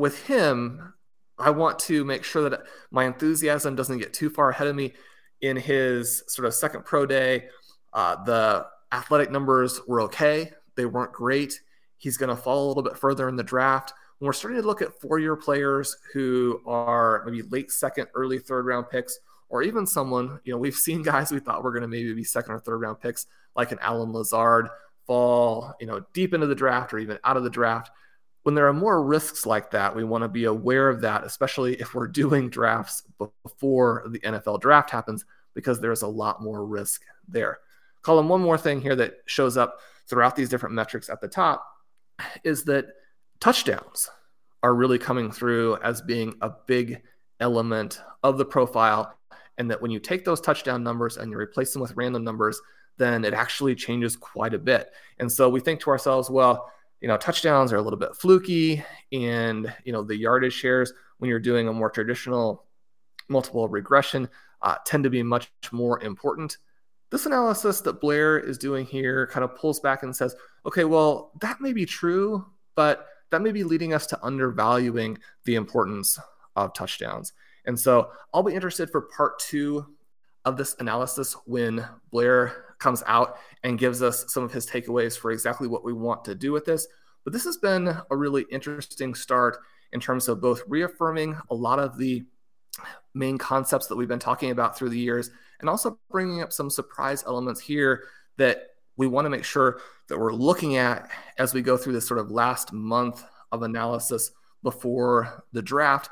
with 0.01 0.27
him, 0.27 0.95
I 1.39 1.51
want 1.51 1.79
to 1.81 2.05
make 2.05 2.25
sure 2.25 2.49
that 2.49 2.63
my 2.91 3.05
enthusiasm 3.05 3.77
doesn't 3.77 3.99
get 3.99 4.13
too 4.13 4.31
far 4.31 4.51
ahead 4.51 4.67
of 4.67 4.77
me 4.77 4.95
in 5.41 5.57
his 5.57 6.23
sort 6.27 6.47
of 6.47 6.55
second 6.55 6.85
pro 6.85 7.07
day. 7.07 7.49
Uh, 7.93 8.23
the 8.25 8.67
athletic 8.93 9.31
numbers 9.31 9.81
were 9.87 10.03
okay, 10.03 10.51
they 10.77 10.87
weren't 10.87 11.13
great. 11.13 11.61
He's 11.97 12.17
going 12.17 12.35
to 12.35 12.43
fall 12.43 12.67
a 12.67 12.69
little 12.69 12.83
bit 12.83 12.97
further 12.97 13.29
in 13.29 13.37
the 13.37 13.43
draft. 13.43 13.93
When 14.19 14.27
we're 14.27 14.33
starting 14.33 14.61
to 14.61 14.67
look 14.67 14.83
at 14.83 15.01
four 15.01 15.19
year 15.19 15.37
players 15.37 15.97
who 16.13 16.61
are 16.67 17.23
maybe 17.25 17.43
late 17.43 17.71
second, 17.71 18.09
early 18.15 18.39
third 18.39 18.67
round 18.67 18.89
picks, 18.91 19.19
or 19.49 19.63
even 19.63 19.87
someone, 19.87 20.41
you 20.45 20.53
know, 20.53 20.59
we've 20.59 20.75
seen 20.75 21.03
guys 21.05 21.33
we 21.33 21.41
thought 21.41 21.63
were 21.63 21.73
going 21.73 21.83
to 21.83 21.89
maybe 21.89 22.13
be 22.13 22.25
second 22.25 22.55
or 22.55 22.61
third 22.61 22.81
round 22.81 23.01
picks, 23.01 23.27
like 23.57 23.73
an 23.73 23.79
Allen 23.81 24.13
Lazard, 24.13 24.69
fall, 25.07 25.75
you 25.81 25.87
know, 25.87 26.05
deep 26.13 26.35
into 26.35 26.47
the 26.47 26.55
draft 26.55 26.93
or 26.93 26.99
even 26.99 27.19
out 27.25 27.37
of 27.37 27.45
the 27.45 27.51
draft. 27.51 27.91
When 28.43 28.55
there 28.55 28.69
are 28.69 28.73
more 28.73 29.05
risks 29.05 29.45
like 29.45 29.71
that, 29.73 29.95
we 29.95 30.05
want 30.05 30.23
to 30.23 30.29
be 30.29 30.45
aware 30.45 30.89
of 30.89 31.03
that, 31.03 31.25
especially 31.25 31.75
if 31.75 31.95
we're 31.95 32.09
doing 32.23 32.49
drafts 32.49 33.03
before 33.45 34.07
the 34.11 34.21
NFL 34.21 34.61
draft 34.61 34.91
happens, 34.91 35.25
because 35.55 35.81
there's 35.81 36.03
a 36.03 36.09
lot 36.09 36.43
more 36.43 36.65
risk 36.65 37.03
there. 37.29 37.59
Colm, 38.03 38.29
one 38.29 38.41
more 38.41 38.59
thing 38.59 38.81
here 38.81 38.97
that 38.97 39.19
shows 39.27 39.57
up 39.57 39.81
throughout 40.09 40.35
these 40.35 40.49
different 40.49 40.75
metrics 40.75 41.11
at 41.11 41.21
the 41.21 41.29
top 41.29 41.67
is 42.45 42.65
that 42.65 42.87
touchdowns 43.41 44.09
are 44.63 44.75
really 44.75 44.99
coming 44.99 45.31
through 45.31 45.77
as 45.83 46.03
being 46.03 46.35
a 46.41 46.51
big 46.67 47.03
element 47.41 48.01
of 48.23 48.39
the 48.39 48.45
profile. 48.45 49.17
And 49.59 49.71
that 49.71 49.81
when 49.81 49.91
you 49.91 49.99
take 49.99 50.25
those 50.25 50.41
touchdown 50.41 50.83
numbers 50.83 51.17
and 51.17 51.31
you 51.31 51.39
replace 51.39 51.73
them 51.73 51.83
with 51.83 51.97
random 51.97 52.25
numbers, 52.25 52.61
then 52.97 53.25
it 53.25 53.35
actually 53.35 53.75
changes 53.75 54.17
quite 54.17 54.55
a 54.55 54.59
bit. 54.59 54.91
And 55.19 55.31
so 55.31 55.49
we 55.49 55.61
think 55.61 55.81
to 55.81 55.91
ourselves, 55.91 56.31
well, 56.31 56.71
you 57.01 57.09
know, 57.09 57.17
touchdowns 57.17 57.73
are 57.73 57.77
a 57.77 57.83
little 57.83 57.99
bit 57.99 58.15
fluky, 58.15 58.85
and 59.13 59.73
you 59.85 59.93
know, 59.93 60.03
the 60.03 60.17
yardage 60.17 60.53
shares 60.53 60.93
when 61.19 61.29
you're 61.29 61.39
doing 61.39 61.69
a 61.69 61.73
more 61.73 61.91
traditional 61.91 62.65
multiple 63.29 63.69
regression 63.69 64.29
uh, 64.63 64.77
tend 64.85 65.05
to 65.05 65.11
be 65.11 65.23
much 65.23 65.51
more 65.73 66.03
important. 66.03 66.59
This 67.11 67.27
analysis 67.27 67.81
that 67.83 68.01
Blair 68.01 68.39
is 68.39 68.59
doing 68.59 68.87
here 68.87 69.27
kind 69.27 69.45
of 69.45 69.57
pulls 69.57 69.81
back 69.81 70.03
and 70.03 70.15
says, 70.15 70.37
okay, 70.65 70.85
well, 70.85 71.33
that 71.41 71.61
may 71.61 71.73
be 71.73 71.87
true, 71.87 72.47
but 72.77 73.07
that 73.31 73.43
may 73.43 73.53
be 73.53 73.65
leading 73.65 73.95
us 73.95 74.07
to 74.09 74.19
undervaluing 74.23 75.19
the 75.45 75.55
importance 75.55 76.19
of 76.57 76.73
touchdowns. 76.75 77.33
And 77.65 77.79
so 77.79 78.11
I'll 78.33 78.43
be 78.43 78.55
interested 78.55 78.91
for 78.91 79.03
part 79.03 79.39
two 79.39 79.87
of 80.45 80.57
this 80.57 80.77
analysis 80.79 81.35
when 81.47 81.85
Blair 82.11 82.70
comes 82.81 83.03
out 83.07 83.39
and 83.63 83.79
gives 83.79 84.03
us 84.03 84.25
some 84.33 84.43
of 84.43 84.53
his 84.53 84.67
takeaways 84.67 85.17
for 85.17 85.31
exactly 85.31 85.69
what 85.69 85.85
we 85.85 85.93
want 85.93 86.25
to 86.25 86.35
do 86.35 86.51
with 86.53 86.65
this. 86.65 86.87
But 87.25 87.33
this 87.33 87.45
has 87.45 87.59
been 87.59 87.89
a 88.11 88.17
really 88.17 88.47
interesting 88.51 89.15
start 89.15 89.59
in 89.93 90.01
terms 90.01 90.29
of 90.29 90.41
both 90.41 90.63
reaffirming 90.67 91.39
a 91.51 91.55
lot 91.55 91.79
of 91.79 91.99
the 91.99 92.25
main 93.15 93.39
concepts 93.39 93.87
that 93.89 93.97
we've 93.97 94.09
been 94.09 94.19
talking 94.19 94.51
about 94.51 94.77
through 94.77 94.89
the 94.89 94.99
years 94.99 95.31
and 95.61 95.69
also 95.69 95.99
bringing 96.11 96.43
up 96.43 96.53
some 96.53 96.71
surprise 96.71 97.25
elements 97.27 97.61
here 97.61 98.05
that 98.39 98.69
we 98.97 99.07
want 99.07 99.25
to 99.25 99.31
make 99.31 99.45
sure 99.45 99.81
that 100.09 100.19
we're 100.19 100.33
looking 100.33 100.77
at 100.77 101.11
as 101.39 101.53
we 101.53 101.63
go 101.63 101.77
through 101.77 101.93
this 101.93 102.07
sort 102.07 102.21
of 102.21 102.31
last 102.31 102.73
month 102.73 103.25
of 103.53 103.63
analysis 103.63 104.31
before 104.63 105.45
the 105.53 105.63
draft. 105.63 106.11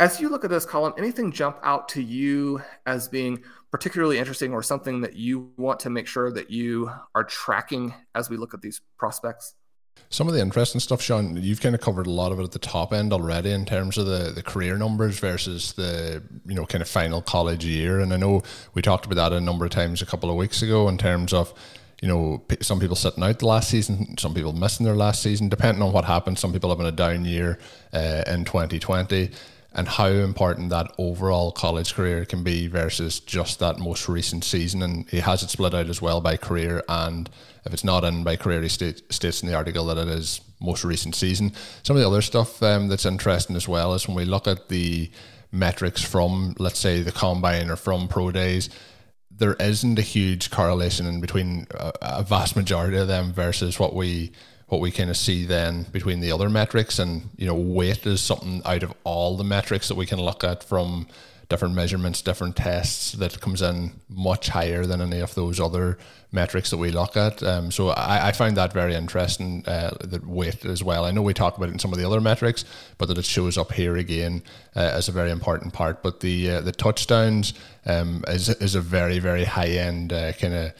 As 0.00 0.20
you 0.20 0.28
look 0.28 0.44
at 0.44 0.50
this 0.50 0.64
Colm, 0.64 0.96
anything 0.96 1.32
jump 1.32 1.58
out 1.64 1.88
to 1.90 2.02
you 2.02 2.62
as 2.86 3.08
being 3.08 3.42
particularly 3.72 4.18
interesting 4.18 4.52
or 4.52 4.62
something 4.62 5.00
that 5.00 5.16
you 5.16 5.50
want 5.56 5.80
to 5.80 5.90
make 5.90 6.06
sure 6.06 6.30
that 6.30 6.50
you 6.50 6.88
are 7.16 7.24
tracking 7.24 7.92
as 8.14 8.30
we 8.30 8.36
look 8.36 8.54
at 8.54 8.62
these 8.62 8.80
prospects? 8.96 9.54
Some 10.08 10.28
of 10.28 10.34
the 10.34 10.40
interesting 10.40 10.80
stuff, 10.80 11.02
Sean, 11.02 11.36
you've 11.42 11.60
kind 11.60 11.74
of 11.74 11.80
covered 11.80 12.06
a 12.06 12.12
lot 12.12 12.30
of 12.30 12.38
it 12.38 12.44
at 12.44 12.52
the 12.52 12.60
top 12.60 12.92
end 12.92 13.12
already 13.12 13.50
in 13.50 13.64
terms 13.64 13.98
of 13.98 14.06
the, 14.06 14.30
the 14.32 14.42
career 14.42 14.78
numbers 14.78 15.18
versus 15.18 15.72
the 15.72 16.22
you 16.46 16.54
know 16.54 16.64
kind 16.64 16.80
of 16.80 16.88
final 16.88 17.20
college 17.20 17.64
year. 17.64 17.98
And 17.98 18.14
I 18.14 18.16
know 18.18 18.44
we 18.74 18.82
talked 18.82 19.04
about 19.04 19.16
that 19.16 19.32
a 19.32 19.40
number 19.40 19.64
of 19.64 19.72
times 19.72 20.00
a 20.00 20.06
couple 20.06 20.30
of 20.30 20.36
weeks 20.36 20.62
ago 20.62 20.88
in 20.88 20.96
terms 20.96 21.32
of 21.32 21.52
you 22.00 22.06
know, 22.06 22.44
some 22.60 22.78
people 22.78 22.94
sitting 22.94 23.24
out 23.24 23.40
the 23.40 23.46
last 23.46 23.68
season, 23.68 24.16
some 24.18 24.32
people 24.32 24.52
missing 24.52 24.86
their 24.86 24.94
last 24.94 25.20
season, 25.20 25.48
depending 25.48 25.82
on 25.82 25.92
what 25.92 26.04
happens. 26.04 26.38
Some 26.38 26.52
people 26.52 26.70
having 26.70 26.86
a 26.86 26.92
down 26.92 27.24
year 27.24 27.58
uh, 27.92 28.22
in 28.28 28.44
2020 28.44 29.32
and 29.72 29.86
how 29.86 30.08
important 30.08 30.70
that 30.70 30.92
overall 30.98 31.52
college 31.52 31.94
career 31.94 32.24
can 32.24 32.42
be 32.42 32.66
versus 32.68 33.20
just 33.20 33.58
that 33.58 33.78
most 33.78 34.08
recent 34.08 34.42
season. 34.44 34.82
And 34.82 35.08
he 35.10 35.20
has 35.20 35.42
it 35.42 35.50
split 35.50 35.74
out 35.74 35.88
as 35.88 36.00
well 36.00 36.20
by 36.20 36.36
career, 36.36 36.82
and 36.88 37.28
if 37.64 37.72
it's 37.74 37.84
not 37.84 38.04
in 38.04 38.24
by 38.24 38.36
career, 38.36 38.62
he 38.62 38.68
state, 38.68 39.12
states 39.12 39.42
in 39.42 39.48
the 39.48 39.54
article 39.54 39.84
that 39.86 39.98
it 39.98 40.08
is 40.08 40.40
most 40.60 40.84
recent 40.84 41.14
season. 41.14 41.52
Some 41.82 41.96
of 41.96 42.02
the 42.02 42.08
other 42.08 42.22
stuff 42.22 42.62
um, 42.62 42.88
that's 42.88 43.06
interesting 43.06 43.56
as 43.56 43.68
well 43.68 43.94
is 43.94 44.08
when 44.08 44.16
we 44.16 44.24
look 44.24 44.46
at 44.46 44.68
the 44.68 45.10
metrics 45.52 46.02
from, 46.02 46.54
let's 46.58 46.78
say, 46.78 47.02
the 47.02 47.12
combine 47.12 47.70
or 47.70 47.76
from 47.76 48.08
pro 48.08 48.30
days. 48.30 48.70
There 49.30 49.54
isn't 49.54 49.98
a 49.98 50.02
huge 50.02 50.50
correlation 50.50 51.06
in 51.06 51.20
between 51.20 51.66
a, 51.70 51.92
a 52.02 52.22
vast 52.22 52.56
majority 52.56 52.96
of 52.96 53.08
them 53.08 53.32
versus 53.32 53.78
what 53.78 53.94
we 53.94 54.32
what 54.68 54.80
we 54.80 54.90
kind 54.90 55.10
of 55.10 55.16
see 55.16 55.44
then 55.44 55.84
between 55.92 56.20
the 56.20 56.30
other 56.30 56.48
metrics 56.48 56.98
and 56.98 57.30
you 57.36 57.46
know 57.46 57.54
weight 57.54 58.06
is 58.06 58.20
something 58.20 58.62
out 58.64 58.82
of 58.82 58.92
all 59.04 59.36
the 59.36 59.44
metrics 59.44 59.88
that 59.88 59.94
we 59.94 60.06
can 60.06 60.20
look 60.20 60.44
at 60.44 60.62
from 60.62 61.06
different 61.48 61.74
measurements 61.74 62.20
different 62.20 62.54
tests 62.54 63.12
that 63.12 63.40
comes 63.40 63.62
in 63.62 63.92
much 64.10 64.48
higher 64.48 64.84
than 64.84 65.00
any 65.00 65.20
of 65.20 65.34
those 65.34 65.58
other 65.58 65.96
metrics 66.30 66.68
that 66.68 66.76
we 66.76 66.90
look 66.90 67.16
at. 67.16 67.42
Um, 67.42 67.70
so 67.70 67.88
I, 67.88 68.28
I 68.28 68.32
find 68.32 68.54
that 68.58 68.74
very 68.74 68.94
interesting 68.94 69.64
uh, 69.66 69.96
that 70.02 70.26
weight 70.26 70.66
as 70.66 70.84
well. 70.84 71.06
I 71.06 71.10
know 71.10 71.22
we 71.22 71.32
talk 71.32 71.56
about 71.56 71.70
it 71.70 71.72
in 71.72 71.78
some 71.78 71.90
of 71.90 71.98
the 71.98 72.06
other 72.06 72.20
metrics 72.20 72.66
but 72.98 73.08
that 73.08 73.16
it 73.16 73.24
shows 73.24 73.56
up 73.56 73.72
here 73.72 73.96
again 73.96 74.42
uh, 74.76 74.80
as 74.80 75.08
a 75.08 75.12
very 75.12 75.30
important 75.30 75.72
part. 75.72 76.02
But 76.02 76.20
the 76.20 76.50
uh, 76.50 76.60
the 76.60 76.72
touchdowns 76.72 77.54
um, 77.86 78.24
is, 78.28 78.50
is 78.50 78.74
a 78.74 78.82
very 78.82 79.18
very 79.18 79.44
high 79.44 79.70
end 79.70 80.12
uh, 80.12 80.32
kind 80.32 80.52
of 80.52 80.72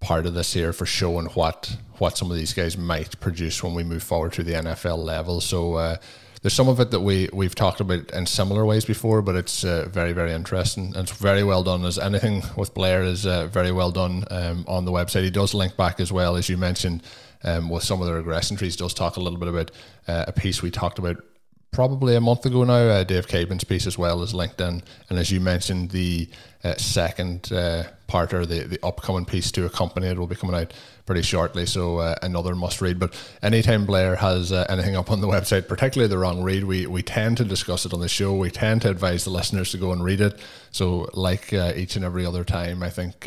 part 0.00 0.26
of 0.26 0.34
this 0.34 0.52
here 0.52 0.72
for 0.72 0.86
showing 0.86 1.26
what 1.26 1.76
what 1.98 2.16
some 2.16 2.30
of 2.30 2.36
these 2.36 2.52
guys 2.52 2.76
might 2.76 3.18
produce 3.20 3.62
when 3.62 3.74
we 3.74 3.82
move 3.82 4.02
forward 4.02 4.32
to 4.34 4.42
the 4.42 4.52
NFL 4.52 4.98
level. 4.98 5.40
So 5.40 5.74
uh, 5.74 5.96
there's 6.42 6.52
some 6.52 6.68
of 6.68 6.78
it 6.80 6.90
that 6.90 7.00
we 7.00 7.28
we've 7.32 7.54
talked 7.54 7.80
about 7.80 8.10
in 8.12 8.26
similar 8.26 8.64
ways 8.64 8.84
before, 8.84 9.22
but 9.22 9.34
it's 9.34 9.64
uh, 9.64 9.88
very 9.90 10.12
very 10.12 10.32
interesting 10.32 10.86
and 10.86 11.08
it's 11.08 11.12
very 11.12 11.42
well 11.42 11.62
done. 11.62 11.84
As 11.84 11.98
anything 11.98 12.42
with 12.56 12.74
Blair 12.74 13.02
is 13.02 13.26
uh, 13.26 13.46
very 13.46 13.72
well 13.72 13.90
done 13.90 14.24
um, 14.30 14.64
on 14.68 14.84
the 14.84 14.92
website. 14.92 15.24
He 15.24 15.30
does 15.30 15.54
link 15.54 15.76
back 15.76 16.00
as 16.00 16.12
well 16.12 16.36
as 16.36 16.48
you 16.48 16.56
mentioned 16.56 17.02
um, 17.42 17.70
with 17.70 17.82
some 17.82 18.00
of 18.00 18.06
the 18.06 18.14
regression 18.14 18.56
trees. 18.56 18.76
Does 18.76 18.94
talk 18.94 19.16
a 19.16 19.20
little 19.20 19.38
bit 19.38 19.48
about 19.48 19.70
uh, 20.06 20.26
a 20.28 20.32
piece 20.32 20.62
we 20.62 20.70
talked 20.70 20.98
about 20.98 21.24
probably 21.70 22.16
a 22.16 22.20
month 22.20 22.46
ago 22.46 22.64
now. 22.64 22.74
Uh, 22.74 23.04
Dave 23.04 23.26
Caban's 23.28 23.64
piece 23.64 23.86
as 23.86 23.98
well 23.98 24.22
as 24.22 24.32
LinkedIn, 24.32 24.82
and 25.10 25.18
as 25.18 25.30
you 25.30 25.40
mentioned, 25.40 25.90
the 25.90 26.28
uh, 26.64 26.74
second 26.76 27.52
uh, 27.52 27.84
part 28.06 28.32
or 28.32 28.46
the 28.46 28.60
the 28.60 28.78
upcoming 28.82 29.24
piece 29.24 29.52
to 29.52 29.66
accompany 29.66 30.06
it 30.06 30.18
will 30.18 30.26
be 30.26 30.34
coming 30.34 30.56
out 30.56 30.72
pretty 31.04 31.22
shortly. 31.22 31.66
So 31.66 31.98
uh, 31.98 32.16
another 32.22 32.54
must 32.54 32.80
read. 32.80 32.98
But 32.98 33.14
anytime 33.42 33.86
Blair 33.86 34.16
has 34.16 34.52
uh, 34.52 34.66
anything 34.68 34.96
up 34.96 35.10
on 35.10 35.20
the 35.20 35.28
website, 35.28 35.68
particularly 35.68 36.08
the 36.08 36.18
wrong 36.18 36.42
read, 36.42 36.64
we 36.64 36.86
we 36.86 37.02
tend 37.02 37.36
to 37.36 37.44
discuss 37.44 37.84
it 37.84 37.92
on 37.92 38.00
the 38.00 38.08
show. 38.08 38.34
We 38.34 38.50
tend 38.50 38.82
to 38.82 38.90
advise 38.90 39.24
the 39.24 39.30
listeners 39.30 39.70
to 39.72 39.78
go 39.78 39.92
and 39.92 40.02
read 40.02 40.20
it. 40.20 40.40
So 40.70 41.08
like 41.12 41.52
uh, 41.52 41.72
each 41.76 41.96
and 41.96 42.04
every 42.04 42.24
other 42.24 42.44
time, 42.44 42.82
I 42.82 42.90
think. 42.90 43.26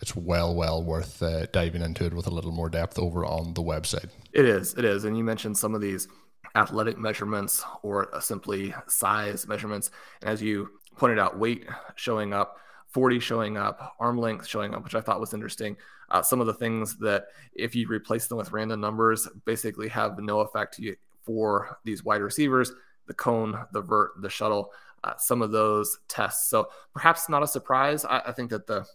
it's 0.00 0.14
well, 0.14 0.54
well 0.54 0.82
worth 0.82 1.22
diving 1.52 1.80
into 1.80 2.04
it 2.04 2.12
with 2.12 2.26
a 2.26 2.30
little 2.30 2.52
more 2.52 2.68
depth 2.68 2.98
over 2.98 3.24
on 3.24 3.54
the 3.54 3.62
website. 3.62 4.10
It 4.34 4.44
is, 4.44 4.74
it 4.74 4.84
is, 4.84 5.04
and 5.04 5.16
you 5.16 5.24
mentioned 5.24 5.56
some 5.56 5.74
of 5.74 5.80
these 5.80 6.08
athletic 6.54 6.98
measurements 6.98 7.64
or 7.82 8.08
simply 8.20 8.74
size 8.86 9.46
measurements. 9.46 9.90
And 10.22 10.30
as 10.30 10.42
you 10.42 10.70
pointed 10.96 11.18
out, 11.18 11.38
weight 11.38 11.66
showing 11.96 12.32
up, 12.32 12.58
40 12.88 13.18
showing 13.18 13.56
up, 13.56 13.94
arm 13.98 14.18
length 14.18 14.46
showing 14.46 14.74
up, 14.74 14.84
which 14.84 14.94
I 14.94 15.00
thought 15.00 15.20
was 15.20 15.34
interesting. 15.34 15.76
Uh, 16.10 16.22
some 16.22 16.40
of 16.40 16.46
the 16.46 16.54
things 16.54 16.96
that, 16.98 17.26
if 17.54 17.74
you 17.74 17.88
replace 17.88 18.26
them 18.26 18.38
with 18.38 18.52
random 18.52 18.80
numbers, 18.80 19.26
basically 19.44 19.88
have 19.88 20.18
no 20.18 20.40
effect 20.40 20.78
for 21.24 21.78
these 21.84 22.04
wide 22.04 22.20
receivers 22.20 22.72
the 23.06 23.14
cone, 23.14 23.58
the 23.72 23.82
vert, 23.82 24.12
the 24.22 24.30
shuttle, 24.30 24.72
uh, 25.02 25.12
some 25.18 25.42
of 25.42 25.50
those 25.50 25.98
tests. 26.08 26.48
So 26.48 26.68
perhaps 26.94 27.28
not 27.28 27.42
a 27.42 27.46
surprise. 27.46 28.04
I, 28.04 28.20
I 28.20 28.32
think 28.32 28.48
that 28.50 28.66
the 28.66 28.86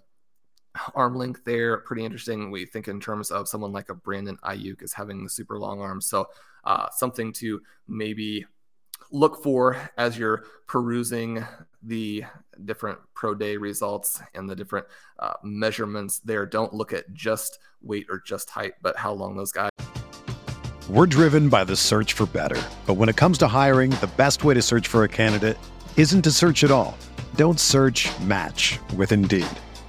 arm 0.95 1.15
length 1.15 1.43
there 1.45 1.79
pretty 1.79 2.05
interesting 2.05 2.51
we 2.51 2.63
think 2.63 2.87
in 2.87 2.99
terms 2.99 3.31
of 3.31 3.47
someone 3.47 3.71
like 3.71 3.89
a 3.89 3.95
brandon 3.95 4.37
aiyuk 4.43 4.83
is 4.83 4.93
having 4.93 5.23
the 5.23 5.29
super 5.29 5.59
long 5.59 5.81
arms 5.81 6.05
so 6.05 6.27
uh, 6.63 6.89
something 6.91 7.33
to 7.33 7.61
maybe 7.87 8.45
look 9.11 9.41
for 9.41 9.77
as 9.97 10.17
you're 10.17 10.43
perusing 10.67 11.43
the 11.81 12.23
different 12.65 12.99
pro 13.13 13.33
day 13.33 13.57
results 13.57 14.21
and 14.35 14.49
the 14.49 14.55
different 14.55 14.85
uh, 15.19 15.33
measurements 15.43 16.19
there. 16.19 16.45
Don't 16.45 16.73
look 16.73 16.93
at 16.93 17.11
just 17.13 17.59
weight 17.81 18.05
or 18.09 18.21
just 18.25 18.49
height, 18.49 18.73
but 18.81 18.97
how 18.97 19.11
long 19.13 19.35
those 19.35 19.51
guys. 19.51 19.69
We're 20.89 21.05
driven 21.05 21.49
by 21.49 21.65
the 21.65 21.75
search 21.75 22.13
for 22.13 22.25
better. 22.25 22.61
But 22.85 22.95
when 22.95 23.09
it 23.09 23.15
comes 23.15 23.37
to 23.39 23.47
hiring, 23.47 23.91
the 23.91 24.09
best 24.17 24.43
way 24.43 24.55
to 24.55 24.61
search 24.61 24.87
for 24.87 25.03
a 25.03 25.07
candidate 25.07 25.57
isn't 25.97 26.23
to 26.23 26.31
search 26.31 26.63
at 26.63 26.71
all. 26.71 26.97
Don't 27.35 27.59
search 27.59 28.09
match 28.21 28.79
with 28.95 29.11
Indeed. 29.11 29.45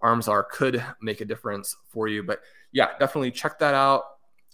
arms 0.00 0.28
are 0.28 0.44
could 0.44 0.84
make 1.00 1.20
a 1.20 1.24
difference 1.24 1.76
for 1.88 2.08
you. 2.08 2.22
But 2.22 2.40
yeah, 2.72 2.90
definitely 2.98 3.30
check 3.30 3.58
that 3.58 3.74
out. 3.74 4.02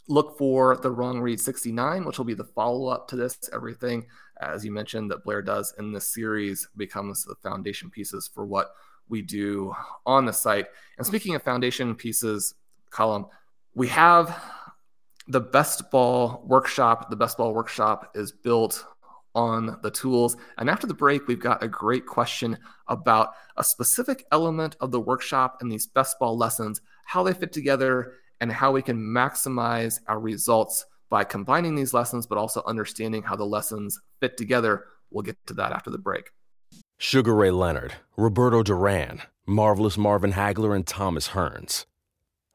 Look 0.08 0.38
for 0.38 0.76
the 0.76 0.90
wrong 0.90 1.20
read 1.20 1.40
69, 1.40 2.04
which 2.04 2.18
will 2.18 2.24
be 2.24 2.34
the 2.34 2.44
follow 2.44 2.88
up 2.88 3.08
to 3.08 3.16
this. 3.16 3.38
Everything, 3.52 4.06
as 4.40 4.64
you 4.64 4.72
mentioned, 4.72 5.10
that 5.10 5.24
Blair 5.24 5.42
does 5.42 5.74
in 5.78 5.92
this 5.92 6.12
series 6.12 6.68
becomes 6.76 7.24
the 7.24 7.34
foundation 7.36 7.90
pieces 7.90 8.28
for 8.32 8.44
what 8.44 8.70
we 9.08 9.22
do 9.22 9.74
on 10.06 10.24
the 10.24 10.32
site. 10.32 10.66
And 10.98 11.06
speaking 11.06 11.34
of 11.34 11.42
foundation 11.42 11.94
pieces, 11.94 12.54
Colm, 12.90 13.28
we 13.74 13.88
have 13.88 14.42
the 15.28 15.40
best 15.40 15.90
ball 15.90 16.42
workshop, 16.44 17.10
the 17.10 17.16
best 17.16 17.36
ball 17.36 17.54
workshop 17.54 18.12
is 18.16 18.32
built 18.32 18.84
on 19.34 19.78
the 19.82 19.90
tools. 19.90 20.36
And 20.58 20.68
after 20.68 20.86
the 20.86 20.94
break, 20.94 21.26
we've 21.26 21.40
got 21.40 21.62
a 21.62 21.68
great 21.68 22.06
question 22.06 22.58
about 22.88 23.30
a 23.56 23.64
specific 23.64 24.24
element 24.32 24.76
of 24.80 24.90
the 24.90 25.00
workshop 25.00 25.58
and 25.60 25.70
these 25.70 25.86
best 25.86 26.18
ball 26.18 26.36
lessons, 26.36 26.80
how 27.04 27.22
they 27.22 27.32
fit 27.32 27.52
together, 27.52 28.14
and 28.40 28.50
how 28.50 28.72
we 28.72 28.82
can 28.82 28.98
maximize 28.98 30.00
our 30.06 30.18
results 30.18 30.86
by 31.10 31.24
combining 31.24 31.74
these 31.74 31.92
lessons, 31.92 32.26
but 32.26 32.38
also 32.38 32.62
understanding 32.66 33.22
how 33.22 33.36
the 33.36 33.44
lessons 33.44 34.00
fit 34.20 34.36
together. 34.36 34.86
We'll 35.10 35.22
get 35.22 35.36
to 35.46 35.54
that 35.54 35.72
after 35.72 35.90
the 35.90 35.98
break. 35.98 36.30
Sugar 36.98 37.34
Ray 37.34 37.50
Leonard, 37.50 37.94
Roberto 38.16 38.62
Duran, 38.62 39.22
Marvelous 39.46 39.98
Marvin 39.98 40.32
Hagler, 40.32 40.74
and 40.74 40.86
Thomas 40.86 41.28
Hearns. 41.28 41.86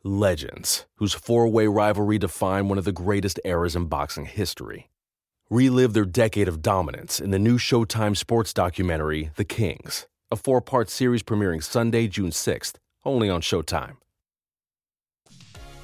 Legends, 0.03 0.86
whose 0.96 1.13
four 1.13 1.48
way 1.48 1.67
rivalry 1.67 2.20
defined 2.20 2.70
one 2.70 2.77
of 2.77 2.86
the 2.86 2.91
greatest 2.91 3.39
eras 3.44 3.75
in 3.75 3.86
boxing 3.86 4.25
history. 4.25 4.89
Relive 5.52 5.94
their 5.94 6.06
decade 6.06 6.48
of 6.48 6.64
dominance 6.64 7.20
in 7.20 7.30
the 7.30 7.38
new 7.38 7.60
Showtime 7.60 8.18
sports 8.18 8.52
documentary, 8.52 9.30
The 9.36 9.46
Kings, 9.46 10.08
a 10.32 10.36
four 10.36 10.60
part 10.60 10.90
series 10.90 11.22
premiering 11.22 11.62
Sunday, 11.62 12.08
June 12.08 12.32
6th, 12.32 12.78
only 13.04 13.30
on 13.30 13.42
Showtime. 13.42 13.98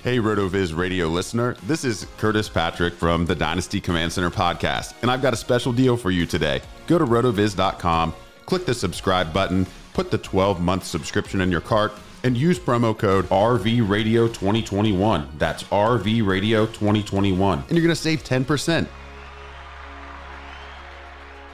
Hey, 0.03 0.17
RotoViz 0.17 0.75
radio 0.75 1.05
listener. 1.09 1.55
This 1.67 1.83
is 1.83 2.07
Curtis 2.17 2.49
Patrick 2.49 2.95
from 2.95 3.27
the 3.27 3.35
Dynasty 3.35 3.79
Command 3.79 4.11
Center 4.11 4.31
podcast, 4.31 4.95
and 5.03 5.11
I've 5.11 5.21
got 5.21 5.31
a 5.31 5.37
special 5.37 5.71
deal 5.71 5.95
for 5.95 6.09
you 6.09 6.25
today. 6.25 6.59
Go 6.87 6.97
to 6.97 7.05
rotoviz.com, 7.05 8.15
click 8.47 8.65
the 8.65 8.73
subscribe 8.73 9.31
button, 9.31 9.67
put 9.93 10.09
the 10.09 10.17
12 10.17 10.59
month 10.59 10.85
subscription 10.85 11.39
in 11.39 11.51
your 11.51 11.61
cart, 11.61 11.93
and 12.23 12.35
use 12.35 12.57
promo 12.57 12.97
code 12.97 13.29
RVRadio2021. 13.29 15.27
That's 15.37 15.61
RVRadio2021. 15.65 17.53
And 17.67 17.77
you're 17.77 17.85
going 17.85 17.89
to 17.89 17.95
save 17.95 18.23
10%. 18.23 18.87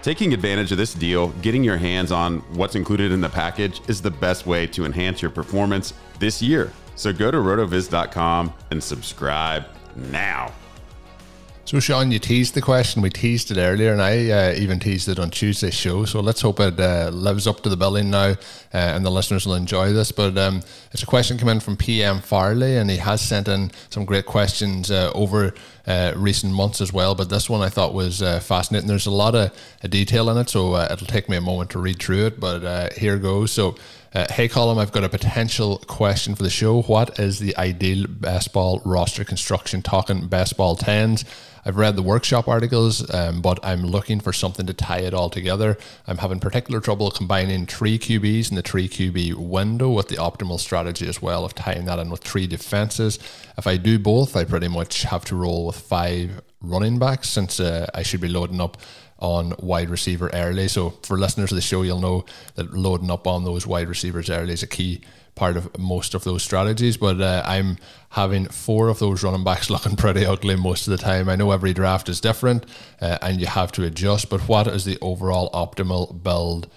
Taking 0.07 0.33
advantage 0.33 0.71
of 0.71 0.77
this 0.77 0.93
deal, 0.93 1.31
getting 1.41 1.65
your 1.65 1.75
hands 1.75 2.13
on 2.13 2.37
what's 2.55 2.75
included 2.75 3.11
in 3.11 3.19
the 3.19 3.27
package 3.27 3.81
is 3.89 4.01
the 4.01 4.09
best 4.09 4.45
way 4.45 4.65
to 4.67 4.85
enhance 4.85 5.21
your 5.21 5.29
performance 5.29 5.93
this 6.17 6.41
year. 6.41 6.71
So 6.95 7.11
go 7.11 7.29
to 7.29 7.35
rotoviz.com 7.35 8.53
and 8.71 8.81
subscribe 8.81 9.65
now. 9.97 10.53
So, 11.67 11.81
Sean, 11.81 12.13
you 12.13 12.19
teased 12.19 12.53
the 12.53 12.61
question. 12.61 13.01
We 13.01 13.09
teased 13.09 13.51
it 13.51 13.57
earlier, 13.57 13.91
and 13.91 14.01
I 14.01 14.29
uh, 14.29 14.53
even 14.53 14.79
teased 14.79 15.09
it 15.09 15.19
on 15.19 15.29
Tuesday's 15.29 15.73
show. 15.73 16.05
So, 16.05 16.21
let's 16.21 16.39
hope 16.39 16.61
it 16.61 16.79
uh, 16.79 17.09
lives 17.11 17.45
up 17.45 17.61
to 17.63 17.67
the 17.67 17.75
billing 17.75 18.09
now, 18.09 18.29
uh, 18.29 18.35
and 18.71 19.05
the 19.05 19.09
listeners 19.09 19.45
will 19.45 19.55
enjoy 19.55 19.91
this. 19.91 20.13
But 20.13 20.37
um, 20.37 20.61
it's 20.93 21.03
a 21.03 21.05
question 21.05 21.37
coming 21.37 21.59
from 21.59 21.75
PM 21.75 22.21
Farley, 22.21 22.77
and 22.77 22.89
he 22.89 22.95
has 22.95 23.19
sent 23.19 23.49
in 23.49 23.71
some 23.89 24.05
great 24.05 24.25
questions 24.25 24.89
uh, 24.89 25.11
over 25.13 25.53
uh, 25.85 26.13
recent 26.15 26.53
months 26.53 26.79
as 26.79 26.93
well. 26.93 27.15
But 27.15 27.27
this 27.27 27.49
one 27.49 27.61
I 27.61 27.67
thought 27.67 27.93
was 27.93 28.21
uh, 28.21 28.39
fascinating. 28.39 28.87
There's 28.87 29.05
a 29.05 29.11
lot 29.11 29.35
of 29.35 29.51
detail 29.89 30.29
in 30.29 30.37
it, 30.37 30.47
so 30.47 30.77
it'll 30.77 31.05
take 31.05 31.27
me 31.27 31.35
a 31.35 31.41
moment 31.41 31.71
to 31.71 31.79
read 31.79 32.01
through 32.01 32.27
it. 32.27 32.39
But 32.39 32.93
here 32.93 33.17
goes. 33.17 33.51
So, 33.51 33.75
hey, 34.13 34.47
Colm, 34.47 34.77
I've 34.77 34.93
got 34.93 35.03
a 35.03 35.09
potential 35.09 35.79
question 35.79 36.33
for 36.33 36.43
the 36.43 36.49
show. 36.49 36.83
What 36.83 37.19
is 37.19 37.39
the 37.39 37.57
ideal 37.57 38.05
best 38.07 38.53
ball 38.53 38.81
roster 38.85 39.25
construction? 39.25 39.81
Talking 39.81 40.27
best 40.27 40.55
ball 40.55 40.77
tens. 40.77 41.25
I've 41.67 41.75
read 41.75 41.97
the 41.97 42.01
workshop 42.01 42.47
articles, 42.47 43.13
um, 43.13 43.41
but 43.41 43.59
I'm 43.61 43.83
looking 43.83 44.21
for 44.21 44.31
something 44.31 44.65
to 44.67 44.73
tie 44.73 44.99
it 44.99 45.13
all 45.13 45.29
together. 45.29 45.77
I'm 46.07 46.19
having 46.19 46.39
particular 46.39 46.79
trouble 46.79 47.11
combining 47.11 47.65
three 47.65 47.99
QBs 47.99 48.51
in 48.51 48.55
the 48.55 48.61
three 48.61 48.87
QB 48.87 49.35
window 49.35 49.89
with 49.89 50.07
the 50.07 50.15
optimal 50.15 50.61
strategy 50.61 51.09
as 51.09 51.21
well 51.21 51.43
of 51.43 51.55
tying 51.55 51.83
that 51.83 51.99
in 51.99 52.09
with 52.09 52.21
three 52.21 52.47
defenses. 52.47 53.19
If 53.57 53.67
I 53.67 53.75
do 53.75 53.99
both, 53.99 54.37
I 54.37 54.45
pretty 54.45 54.69
much 54.69 55.03
have 55.03 55.25
to 55.25 55.35
roll 55.35 55.65
with 55.65 55.77
five 55.77 56.41
running 56.61 56.99
backs 56.99 57.27
since 57.27 57.59
uh, 57.59 57.87
I 57.93 58.01
should 58.01 58.21
be 58.21 58.29
loading 58.29 58.61
up 58.61 58.77
on 59.19 59.53
wide 59.59 59.89
receiver 59.89 60.29
early. 60.33 60.67
So 60.67 60.91
for 61.03 61.17
listeners 61.17 61.51
of 61.51 61.55
the 61.55 61.61
show, 61.61 61.81
you'll 61.81 61.99
know 61.99 62.25
that 62.55 62.73
loading 62.73 63.11
up 63.11 63.27
on 63.27 63.43
those 63.43 63.65
wide 63.65 63.89
receivers 63.89 64.29
early 64.29 64.53
is 64.53 64.63
a 64.63 64.67
key 64.67 65.01
part 65.35 65.55
of 65.55 65.77
most 65.77 66.13
of 66.13 66.23
those 66.23 66.43
strategies. 66.43 66.97
But 66.97 67.21
uh, 67.21 67.43
I'm 67.45 67.77
having 68.09 68.47
four 68.47 68.89
of 68.89 68.99
those 68.99 69.23
running 69.23 69.43
backs 69.43 69.69
looking 69.71 69.95
pretty 69.95 70.25
ugly 70.25 70.55
most 70.55 70.87
of 70.87 70.91
the 70.91 71.03
time. 71.03 71.29
I 71.29 71.35
know 71.35 71.51
every 71.51 71.73
draft 71.73 72.09
is 72.09 72.19
different 72.19 72.65
uh, 73.01 73.17
and 73.21 73.39
you 73.39 73.47
have 73.47 73.71
to 73.73 73.83
adjust, 73.83 74.29
but 74.29 74.41
what 74.41 74.67
is 74.67 74.85
the 74.85 74.97
overall 75.01 75.49
optimal 75.51 76.21
build? 76.21 76.69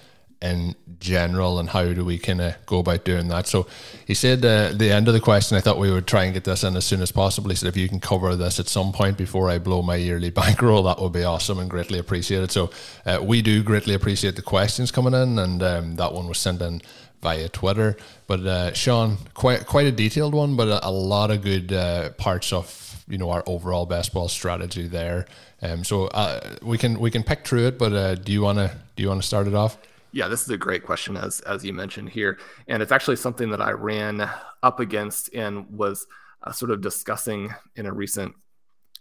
In 0.42 0.74
general 0.98 1.58
and 1.58 1.68
how 1.68 1.92
do 1.92 2.04
we 2.04 2.18
kind 2.18 2.40
of 2.40 2.54
go 2.64 2.78
about 2.78 3.04
doing 3.04 3.28
that 3.28 3.46
so 3.46 3.66
he 4.06 4.14
said 4.14 4.44
uh, 4.44 4.70
the 4.74 4.90
end 4.90 5.06
of 5.06 5.14
the 5.14 5.20
question 5.20 5.56
i 5.56 5.60
thought 5.60 5.78
we 5.78 5.90
would 5.90 6.06
try 6.06 6.24
and 6.24 6.32
get 6.34 6.44
this 6.44 6.64
in 6.64 6.76
as 6.76 6.84
soon 6.84 7.02
as 7.02 7.12
possible 7.12 7.50
he 7.50 7.56
said 7.56 7.68
if 7.68 7.76
you 7.76 7.88
can 7.88 8.00
cover 8.00 8.34
this 8.36 8.58
at 8.58 8.66
some 8.66 8.90
point 8.90 9.18
before 9.18 9.50
i 9.50 9.58
blow 9.58 9.82
my 9.82 9.96
yearly 9.96 10.30
bankroll 10.40 10.82
that 10.82 10.98
would 10.98 11.12
be 11.12 11.24
awesome 11.24 11.58
and 11.58 11.68
greatly 11.68 11.98
appreciated 11.98 12.50
so 12.50 12.70
uh, 13.06 13.18
we 13.22 13.42
do 13.42 13.62
greatly 13.62 13.94
appreciate 13.94 14.36
the 14.36 14.42
questions 14.42 14.90
coming 14.90 15.14
in 15.14 15.38
and 15.38 15.62
um, 15.62 15.96
that 15.96 16.12
one 16.12 16.26
was 16.26 16.38
sent 16.38 16.62
in 16.62 16.80
via 17.22 17.48
Twitter. 17.48 17.96
But 18.26 18.40
uh, 18.40 18.72
Sean, 18.72 19.18
quite 19.34 19.66
quite 19.66 19.86
a 19.86 19.92
detailed 19.92 20.34
one, 20.34 20.56
but 20.56 20.68
a, 20.68 20.88
a 20.88 20.90
lot 20.90 21.30
of 21.30 21.42
good 21.42 21.72
uh, 21.72 22.10
parts 22.10 22.52
of 22.52 23.04
you 23.08 23.18
know 23.18 23.30
our 23.30 23.42
overall 23.46 23.86
best 23.86 24.12
ball 24.14 24.28
strategy 24.28 24.88
there. 24.88 25.26
Um, 25.62 25.84
so 25.84 26.06
uh, 26.06 26.56
we 26.62 26.78
can 26.78 26.98
we 26.98 27.10
can 27.10 27.22
pick 27.22 27.46
through 27.46 27.66
it. 27.66 27.78
But 27.78 27.92
uh, 27.92 28.14
do 28.14 28.32
you 28.32 28.42
want 28.42 28.58
to 28.58 28.74
do 28.96 29.02
you 29.02 29.08
want 29.08 29.20
to 29.20 29.26
start 29.26 29.46
it 29.46 29.54
off? 29.54 29.76
Yeah, 30.12 30.28
this 30.28 30.42
is 30.42 30.50
a 30.50 30.56
great 30.56 30.84
question, 30.84 31.16
as 31.16 31.40
as 31.40 31.64
you 31.64 31.72
mentioned 31.72 32.08
here, 32.08 32.38
and 32.66 32.82
it's 32.82 32.92
actually 32.92 33.16
something 33.16 33.50
that 33.50 33.60
I 33.60 33.70
ran 33.70 34.28
up 34.62 34.80
against 34.80 35.32
and 35.34 35.70
was 35.70 36.06
uh, 36.42 36.52
sort 36.52 36.72
of 36.72 36.80
discussing 36.80 37.54
in 37.76 37.86
a 37.86 37.92
recent 37.92 38.34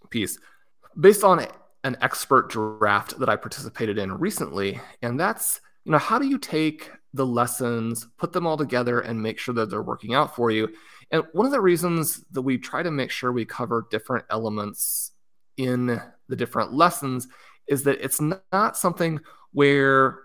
piece, 0.10 0.38
based 1.00 1.24
on 1.24 1.46
an 1.84 1.98
expert 2.02 2.50
draft 2.50 3.18
that 3.20 3.30
I 3.30 3.36
participated 3.38 3.98
in 3.98 4.14
recently, 4.14 4.80
and 5.02 5.20
that's 5.20 5.62
you 5.84 5.92
know 5.92 5.98
how 5.98 6.20
do 6.20 6.28
you 6.28 6.38
take 6.38 6.92
the 7.16 7.26
lessons, 7.26 8.06
put 8.18 8.32
them 8.32 8.46
all 8.46 8.58
together, 8.58 9.00
and 9.00 9.22
make 9.22 9.40
sure 9.40 9.56
that 9.56 9.72
they're 9.72 9.82
working 9.82 10.14
out 10.14 10.36
for 10.36 10.52
you. 10.52 10.70
And 11.10 11.24
one 11.34 11.48
of 11.48 11.52
the 11.52 11.62
reasons 11.62 12.24
that 12.32 12.44
we 12.44 12.60
try 12.60 12.84
to 12.84 12.92
make 12.92 13.10
sure 13.10 13.32
we 13.32 13.46
cover 13.46 13.88
different 13.90 14.26
elements 14.30 15.12
in 15.58 16.00
the 16.28 16.36
different 16.36 16.72
lessons 16.72 17.28
is 17.68 17.84
that 17.84 18.00
it's 18.00 18.22
not 18.22 18.78
something 18.78 19.20
where 19.52 20.20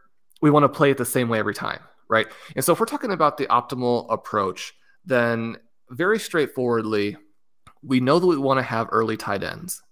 we 0.45 0.51
want 0.51 0.65
to 0.65 0.69
play 0.69 0.91
it 0.91 0.99
the 0.99 1.07
same 1.07 1.31
way 1.31 1.39
every 1.39 1.55
time, 1.55 1.81
right? 2.07 2.27
And 2.55 2.63
so 2.63 2.75
if 2.75 2.79
we're 2.79 2.85
talking 2.85 3.13
about 3.13 3.39
the 3.39 3.47
optimal 3.47 4.05
approach, 4.13 4.75
then 5.07 5.57
very 5.89 6.19
straightforwardly, 6.19 7.17
we 7.83 7.99
know 7.99 8.19
that 8.19 8.27
we 8.27 8.37
want 8.37 8.59
to 8.59 8.63
have 8.63 8.89
early 8.93 9.17
tight 9.17 9.43
ends. 9.43 9.83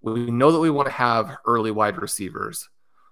We 0.00 0.28
know 0.28 0.50
that 0.50 0.58
we 0.58 0.70
want 0.70 0.86
to 0.86 0.92
have 0.92 1.36
early 1.46 1.70
wide 1.70 2.02
receivers. 2.02 2.68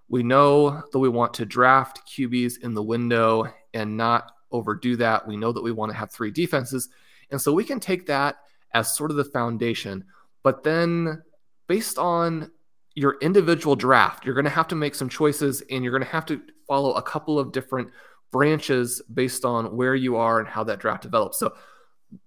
We 0.09 0.24
know 0.24 0.83
that 0.90 0.98
we 0.98 1.09
want 1.09 1.33
to 1.35 1.46
draft 1.46 2.00
QBs 2.09 2.55
in 2.64 2.74
the 2.74 2.83
window 2.83 3.44
and 3.72 3.96
not 3.96 4.33
overdo 4.50 4.96
that. 4.96 5.29
We 5.29 5.37
know 5.37 5.53
that 5.53 5.62
we 5.62 5.70
want 5.70 5.92
to 5.92 5.96
have 5.96 6.11
three 6.11 6.33
defenses. 6.33 6.88
And 7.31 7.40
so 7.40 7.53
we 7.53 7.62
can 7.62 7.79
take 7.79 8.07
that 8.07 8.38
as 8.74 8.96
sort 8.96 9.12
of 9.12 9.16
the 9.16 9.22
foundation. 9.22 10.07
But 10.42 10.64
then, 10.64 11.22
based 11.68 11.98
on 11.98 12.50
your 12.96 13.16
individual 13.20 13.76
draft, 13.76 14.24
you're 14.24 14.35
going 14.35 14.44
to 14.44 14.50
have 14.50 14.66
to 14.68 14.74
make 14.74 14.96
some 14.96 15.09
choices 15.09 15.62
and 15.70 15.85
you're 15.85 15.92
going 15.92 16.03
to 16.03 16.11
have 16.11 16.26
to 16.26 16.40
follow 16.71 16.93
a 16.93 17.03
couple 17.03 17.37
of 17.37 17.51
different 17.51 17.91
branches 18.31 19.03
based 19.13 19.45
on 19.45 19.77
where 19.77 19.97
you 19.97 20.15
are 20.15 20.39
and 20.39 20.47
how 20.47 20.63
that 20.63 20.79
draft 20.79 21.03
develops. 21.03 21.37
So, 21.37 21.53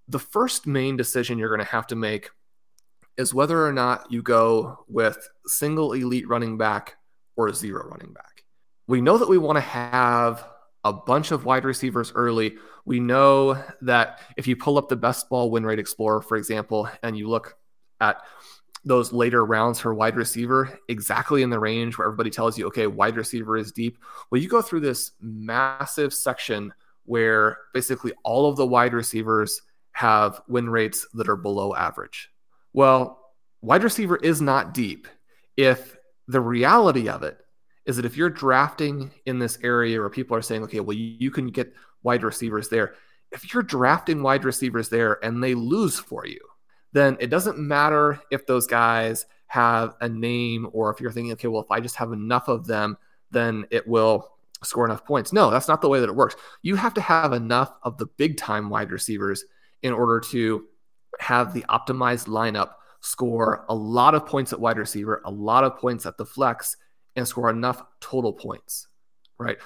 the 0.10 0.20
first 0.20 0.68
main 0.68 0.98
decision 0.98 1.40
you're 1.40 1.56
going 1.56 1.66
to 1.66 1.72
have 1.72 1.88
to 1.88 1.96
make 1.96 2.30
is 3.18 3.34
whether 3.34 3.66
or 3.66 3.72
not 3.72 4.12
you 4.12 4.22
go 4.22 4.84
with 4.90 5.30
single 5.46 5.94
elite 5.94 6.28
running 6.28 6.58
back 6.58 6.98
or 7.38 7.54
zero 7.54 7.88
running 7.88 8.12
back. 8.12 8.44
We 8.88 9.00
know 9.00 9.18
that 9.18 9.30
we 9.30 9.38
want 9.38 9.56
to 9.58 9.62
have 9.62 10.46
a 10.84 10.92
bunch 10.92 11.32
of 11.32 11.46
wide 11.46 11.64
receivers 11.64 12.12
early. 12.14 12.56
We 12.86 13.00
know 13.00 13.64
that 13.82 14.20
if 14.36 14.46
you 14.46 14.58
pull 14.58 14.78
up 14.78 14.90
the 14.90 14.98
best 14.98 15.30
ball 15.30 15.50
win 15.52 15.66
rate 15.66 15.80
explorer, 15.80 16.22
for 16.22 16.36
example, 16.36 16.90
and 17.02 17.18
you 17.18 17.30
look 17.30 17.56
at 18.02 18.18
those 18.86 19.14
later 19.14 19.46
rounds 19.46 19.80
for 19.80 19.94
wide 19.94 20.16
receiver, 20.16 20.78
exactly 20.90 21.42
in 21.42 21.50
the 21.50 21.60
range 21.60 21.98
where 21.98 22.08
everybody 22.08 22.30
tells 22.30 22.58
you, 22.58 22.68
okay, 22.68 22.88
wide 22.88 23.16
receiver 23.16 23.56
is 23.56 23.72
deep. 23.72 23.98
Well, 24.30 24.42
you 24.42 24.50
go 24.50 24.62
through 24.62 24.82
this 24.82 25.12
massive 25.22 26.14
section 26.14 26.74
where 27.06 27.58
basically 27.74 28.14
all 28.24 28.50
of 28.50 28.58
the 28.58 28.68
wide 28.68 28.94
receivers 28.94 29.62
have 29.94 30.42
win 30.48 30.70
rates 30.70 31.08
that 31.14 31.30
are 31.30 31.38
below 31.38 31.74
average. 31.76 32.30
Well, 32.74 33.20
wide 33.62 33.84
receiver 33.84 34.18
is 34.18 34.42
not 34.42 34.74
deep 34.74 35.08
if 35.56 35.96
the 36.28 36.42
reality 36.42 37.08
of 37.08 37.24
it 37.24 37.40
is 37.86 37.98
that 37.98 38.06
if 38.06 38.18
you're 38.18 38.30
drafting 38.30 39.12
in 39.26 39.40
this 39.40 39.60
area 39.62 40.00
where 40.00 40.10
people 40.10 40.36
are 40.36 40.42
saying, 40.42 40.64
okay, 40.64 40.80
well, 40.80 40.96
you 40.96 41.32
can 41.32 41.48
get 41.48 41.74
wide 42.02 42.24
receivers 42.24 42.70
there. 42.70 42.96
If 43.32 43.54
you're 43.54 43.64
drafting 43.64 44.24
wide 44.24 44.46
receivers 44.46 44.90
there 44.90 45.24
and 45.24 45.44
they 45.44 45.54
lose 45.54 46.00
for 46.00 46.26
you, 46.26 46.40
then 46.94 47.18
it 47.20 47.30
doesn't 47.30 47.60
matter 47.60 48.20
if 48.32 48.46
those 48.46 48.68
guys 48.68 49.26
have 49.48 49.96
a 50.02 50.10
name 50.10 50.68
or 50.72 50.90
if 50.92 51.02
you're 51.02 51.12
thinking, 51.12 51.34
okay, 51.34 51.48
well, 51.48 51.62
if 51.62 51.72
I 51.72 51.80
just 51.80 51.96
have 51.98 52.12
enough 52.12 52.48
of 52.48 52.66
them, 52.66 52.98
then 53.32 53.66
it 53.72 53.88
will 53.88 54.32
score 54.64 54.86
enough 54.86 55.06
points. 55.06 55.34
No, 55.34 55.50
that's 55.50 55.68
not 55.68 55.82
the 55.82 55.90
way 55.90 56.00
that 56.00 56.10
it 56.10 56.16
works. 56.16 56.36
You 56.62 56.76
have 56.76 56.94
to 56.94 57.02
have 57.02 57.34
enough 57.34 57.74
of 57.84 57.98
the 57.98 58.06
big 58.18 58.38
time 58.38 58.70
wide 58.70 58.92
receivers 58.92 59.44
in 59.82 59.92
order 59.94 60.20
to 60.32 60.66
have 61.20 61.54
the 61.54 61.66
optimized 61.70 62.28
lineup 62.28 62.72
score 63.02 63.66
a 63.70 63.76
lot 63.76 64.16
of 64.16 64.26
points 64.26 64.54
at 64.54 64.60
wide 64.60 64.78
receiver, 64.78 65.22
a 65.26 65.32
lot 65.32 65.64
of 65.64 65.78
points 65.78 66.06
at 66.06 66.18
the 66.18 66.26
flex, 66.26 66.78
and 67.16 67.28
score 67.28 67.50
enough 67.50 67.84
total 68.00 68.34
points, 68.34 68.88
right? 69.38 69.58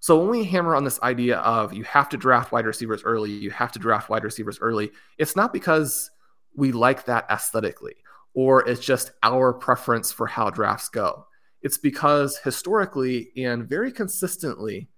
So 0.00 0.18
when 0.18 0.30
we 0.30 0.44
hammer 0.44 0.74
on 0.74 0.84
this 0.84 1.00
idea 1.02 1.38
of 1.38 1.72
you 1.72 1.84
have 1.84 2.08
to 2.08 2.16
draft 2.16 2.52
wide 2.52 2.66
receivers 2.66 3.02
early, 3.04 3.30
you 3.30 3.50
have 3.50 3.72
to 3.72 3.78
draft 3.78 4.08
wide 4.08 4.24
receivers 4.24 4.58
early, 4.60 4.90
it's 5.18 5.36
not 5.36 5.52
because 5.52 6.10
we 6.56 6.72
like 6.72 7.04
that 7.04 7.26
aesthetically 7.30 7.96
or 8.36 8.68
it's 8.68 8.84
just 8.84 9.12
our 9.22 9.52
preference 9.52 10.12
for 10.12 10.26
how 10.26 10.50
drafts 10.50 10.90
go. 10.90 11.26
It's 11.62 11.78
because 11.78 12.36
historically 12.36 13.30
and 13.36 13.66
very 13.66 13.90
consistently, 13.90 14.90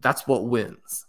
that's 0.00 0.26
what 0.26 0.46
wins. 0.46 1.04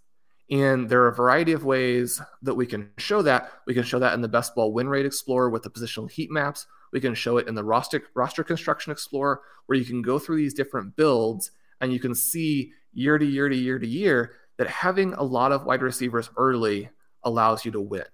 And 0.50 0.90
there 0.90 1.04
are 1.04 1.10
a 1.10 1.16
variety 1.16 1.52
of 1.52 1.66
ways 1.66 2.20
that 2.42 2.56
we 2.56 2.66
can 2.66 2.90
show 2.98 3.22
that. 3.22 3.52
We 3.68 3.76
can 3.76 3.84
show 3.84 4.00
that 4.00 4.16
in 4.16 4.22
the 4.22 4.28
best 4.28 4.56
ball 4.56 4.74
win 4.74 4.90
rate 4.90 5.06
explorer 5.06 5.52
with 5.52 5.62
the 5.62 5.70
positional 5.70 6.10
heat 6.10 6.32
maps. 6.32 6.66
We 6.92 7.00
can 7.00 7.14
show 7.14 7.38
it 7.38 7.48
in 7.48 7.54
the 7.54 7.64
roster 7.64 8.02
roster 8.16 8.44
construction 8.44 8.92
explorer 8.92 9.42
where 9.68 9.78
you 9.78 9.86
can 9.86 10.02
go 10.02 10.18
through 10.18 10.38
these 10.38 10.56
different 10.56 10.96
builds 10.96 11.52
and 11.80 11.94
you 11.94 12.00
can 12.00 12.16
see 12.16 12.72
year 12.92 13.20
to 13.20 13.26
year 13.26 13.50
to 13.50 13.56
year 13.56 13.78
to 13.78 13.88
year 13.88 14.34
that 14.58 14.68
having 14.68 15.14
a 15.14 15.24
lot 15.24 15.52
of 15.52 15.66
wide 15.66 15.84
receivers 15.84 16.32
early 16.38 16.90
allows 17.24 17.66
you 17.66 17.72
to 17.74 17.82
win. 17.82 18.06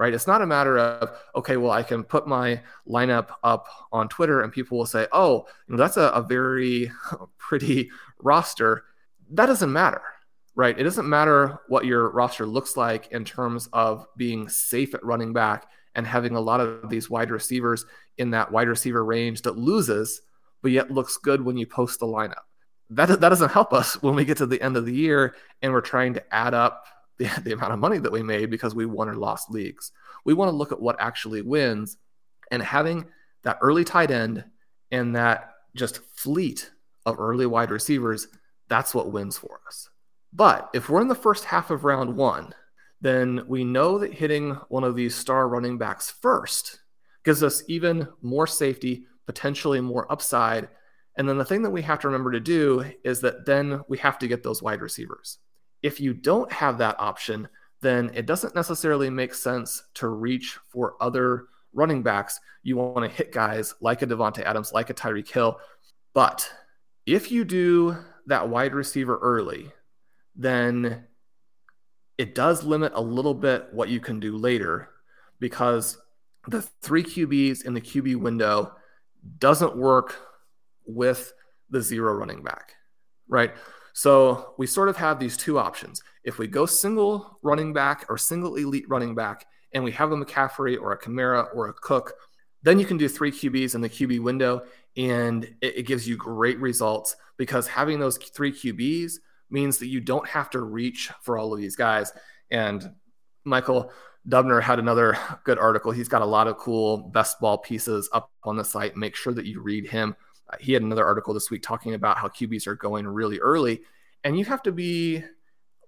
Right? 0.00 0.14
It's 0.14 0.26
not 0.26 0.40
a 0.40 0.46
matter 0.46 0.78
of 0.78 1.10
okay, 1.36 1.58
well, 1.58 1.72
I 1.72 1.82
can 1.82 2.04
put 2.04 2.26
my 2.26 2.62
lineup 2.88 3.28
up 3.44 3.66
on 3.92 4.08
Twitter 4.08 4.40
and 4.40 4.50
people 4.50 4.78
will 4.78 4.86
say, 4.86 5.06
"Oh, 5.12 5.44
you 5.68 5.74
know, 5.74 5.76
that's 5.76 5.98
a, 5.98 6.08
a 6.08 6.22
very 6.22 6.90
pretty 7.38 7.90
roster." 8.18 8.84
That 9.32 9.46
doesn't 9.46 9.72
matter 9.72 10.02
right? 10.56 10.78
It 10.78 10.82
doesn't 10.82 11.08
matter 11.08 11.60
what 11.68 11.84
your 11.84 12.10
roster 12.10 12.44
looks 12.44 12.76
like 12.76 13.10
in 13.12 13.24
terms 13.24 13.68
of 13.72 14.06
being 14.16 14.48
safe 14.48 14.94
at 14.94 15.04
running 15.04 15.32
back 15.32 15.66
and 15.94 16.06
having 16.06 16.36
a 16.36 16.40
lot 16.40 16.60
of 16.60 16.90
these 16.90 17.08
wide 17.08 17.30
receivers 17.30 17.84
in 18.18 18.30
that 18.32 18.52
wide 18.52 18.68
receiver 18.68 19.04
range 19.04 19.42
that 19.42 19.56
loses, 19.56 20.22
but 20.62 20.70
yet 20.70 20.90
looks 20.90 21.16
good 21.16 21.42
when 21.42 21.56
you 21.56 21.66
post 21.66 22.00
the 22.00 22.06
lineup. 22.06 22.44
That, 22.90 23.20
that 23.20 23.28
doesn't 23.28 23.52
help 23.52 23.72
us 23.72 24.02
when 24.02 24.14
we 24.14 24.24
get 24.24 24.38
to 24.38 24.46
the 24.46 24.60
end 24.60 24.76
of 24.76 24.84
the 24.84 24.94
year 24.94 25.34
and 25.62 25.72
we're 25.72 25.80
trying 25.80 26.14
to 26.14 26.34
add 26.34 26.54
up 26.54 26.84
the, 27.20 27.40
the 27.44 27.52
amount 27.52 27.72
of 27.72 27.78
money 27.78 27.98
that 27.98 28.12
we 28.12 28.22
made 28.22 28.50
because 28.50 28.74
we 28.74 28.86
won 28.86 29.08
or 29.08 29.14
lost 29.14 29.50
leagues. 29.50 29.92
We 30.24 30.34
want 30.34 30.50
to 30.50 30.56
look 30.56 30.72
at 30.72 30.80
what 30.80 31.00
actually 31.00 31.42
wins 31.42 31.98
and 32.50 32.62
having 32.62 33.06
that 33.42 33.58
early 33.62 33.84
tight 33.84 34.10
end 34.10 34.44
and 34.90 35.14
that 35.14 35.52
just 35.76 36.00
fleet 36.16 36.70
of 37.06 37.20
early 37.20 37.46
wide 37.46 37.70
receivers, 37.70 38.26
that's 38.68 38.94
what 38.94 39.12
wins 39.12 39.38
for 39.38 39.60
us. 39.66 39.88
But 40.32 40.68
if 40.74 40.88
we're 40.88 41.00
in 41.00 41.08
the 41.08 41.14
first 41.14 41.44
half 41.44 41.70
of 41.70 41.84
round 41.84 42.16
one, 42.16 42.54
then 43.00 43.42
we 43.46 43.64
know 43.64 43.98
that 43.98 44.12
hitting 44.12 44.52
one 44.68 44.84
of 44.84 44.94
these 44.94 45.14
star 45.14 45.48
running 45.48 45.78
backs 45.78 46.10
first 46.10 46.80
gives 47.24 47.42
us 47.42 47.62
even 47.68 48.08
more 48.20 48.46
safety, 48.46 49.04
potentially 49.26 49.80
more 49.80 50.10
upside. 50.10 50.68
And 51.16 51.28
then 51.28 51.38
the 51.38 51.44
thing 51.44 51.62
that 51.62 51.70
we 51.70 51.82
have 51.82 52.00
to 52.00 52.08
remember 52.08 52.32
to 52.32 52.40
do 52.40 52.84
is 53.04 53.20
that 53.22 53.46
then 53.46 53.80
we 53.88 53.98
have 53.98 54.18
to 54.18 54.28
get 54.28 54.42
those 54.42 54.62
wide 54.62 54.80
receivers. 54.82 55.38
If 55.82 56.00
you 56.00 56.14
don't 56.14 56.50
have 56.52 56.78
that 56.78 56.96
option, 56.98 57.48
then 57.80 58.10
it 58.14 58.26
doesn't 58.26 58.54
necessarily 58.54 59.10
make 59.10 59.34
sense 59.34 59.82
to 59.94 60.08
reach 60.08 60.58
for 60.68 60.96
other 61.00 61.46
running 61.72 62.02
backs. 62.02 62.38
You 62.62 62.76
want 62.76 63.08
to 63.08 63.16
hit 63.16 63.32
guys 63.32 63.74
like 63.80 64.02
a 64.02 64.06
Davante 64.06 64.42
Adams, 64.42 64.72
like 64.72 64.90
a 64.90 64.94
Tyreek 64.94 65.30
Hill. 65.30 65.58
But 66.12 66.50
if 67.06 67.30
you 67.30 67.44
do 67.44 67.96
that 68.26 68.48
wide 68.48 68.74
receiver 68.74 69.18
early, 69.18 69.72
then 70.36 71.06
it 72.18 72.34
does 72.34 72.64
limit 72.64 72.92
a 72.94 73.00
little 73.00 73.34
bit 73.34 73.68
what 73.72 73.88
you 73.88 74.00
can 74.00 74.20
do 74.20 74.36
later 74.36 74.90
because 75.38 75.96
the 76.48 76.62
three 76.82 77.02
QBs 77.02 77.64
in 77.64 77.74
the 77.74 77.80
QB 77.80 78.16
window 78.16 78.72
doesn't 79.38 79.76
work 79.76 80.16
with 80.86 81.32
the 81.70 81.80
zero 81.80 82.12
running 82.12 82.42
back, 82.42 82.74
right? 83.28 83.52
So 83.92 84.54
we 84.58 84.66
sort 84.66 84.88
of 84.88 84.96
have 84.96 85.18
these 85.18 85.36
two 85.36 85.58
options. 85.58 86.02
If 86.24 86.38
we 86.38 86.46
go 86.46 86.66
single 86.66 87.38
running 87.42 87.72
back 87.72 88.06
or 88.08 88.18
single 88.18 88.56
elite 88.56 88.88
running 88.88 89.14
back, 89.14 89.46
and 89.72 89.84
we 89.84 89.92
have 89.92 90.12
a 90.12 90.16
McCaffrey 90.16 90.80
or 90.80 90.92
a 90.92 90.98
Kamara 90.98 91.46
or 91.54 91.68
a 91.68 91.72
Cook, 91.72 92.12
then 92.62 92.78
you 92.78 92.84
can 92.84 92.96
do 92.96 93.08
three 93.08 93.30
QBs 93.30 93.74
in 93.74 93.80
the 93.80 93.88
QB 93.88 94.20
window, 94.20 94.62
and 94.96 95.44
it, 95.60 95.78
it 95.78 95.86
gives 95.86 96.06
you 96.08 96.16
great 96.16 96.58
results 96.58 97.16
because 97.36 97.66
having 97.66 97.98
those 97.98 98.18
three 98.18 98.52
QBs 98.52 99.14
means 99.50 99.78
that 99.78 99.86
you 99.86 100.00
don't 100.00 100.28
have 100.28 100.50
to 100.50 100.60
reach 100.60 101.10
for 101.22 101.38
all 101.38 101.52
of 101.52 101.60
these 101.60 101.76
guys. 101.76 102.12
And 102.50 102.90
Michael 103.44 103.90
Dubner 104.28 104.62
had 104.62 104.78
another 104.78 105.16
good 105.44 105.58
article. 105.58 105.92
He's 105.92 106.08
got 106.08 106.22
a 106.22 106.26
lot 106.26 106.48
of 106.48 106.58
cool 106.58 106.98
best 106.98 107.40
ball 107.40 107.58
pieces 107.58 108.08
up 108.12 108.30
on 108.44 108.56
the 108.56 108.64
site. 108.64 108.96
Make 108.96 109.16
sure 109.16 109.32
that 109.32 109.46
you 109.46 109.60
read 109.62 109.88
him. 109.88 110.14
He 110.58 110.72
had 110.72 110.82
another 110.82 111.04
article 111.04 111.34
this 111.34 111.50
week 111.50 111.62
talking 111.62 111.94
about 111.94 112.18
how 112.18 112.28
QBs 112.28 112.66
are 112.66 112.74
going 112.74 113.06
really 113.06 113.38
early. 113.38 113.82
And 114.24 114.38
you 114.38 114.44
have 114.46 114.62
to 114.64 114.72
be 114.72 115.22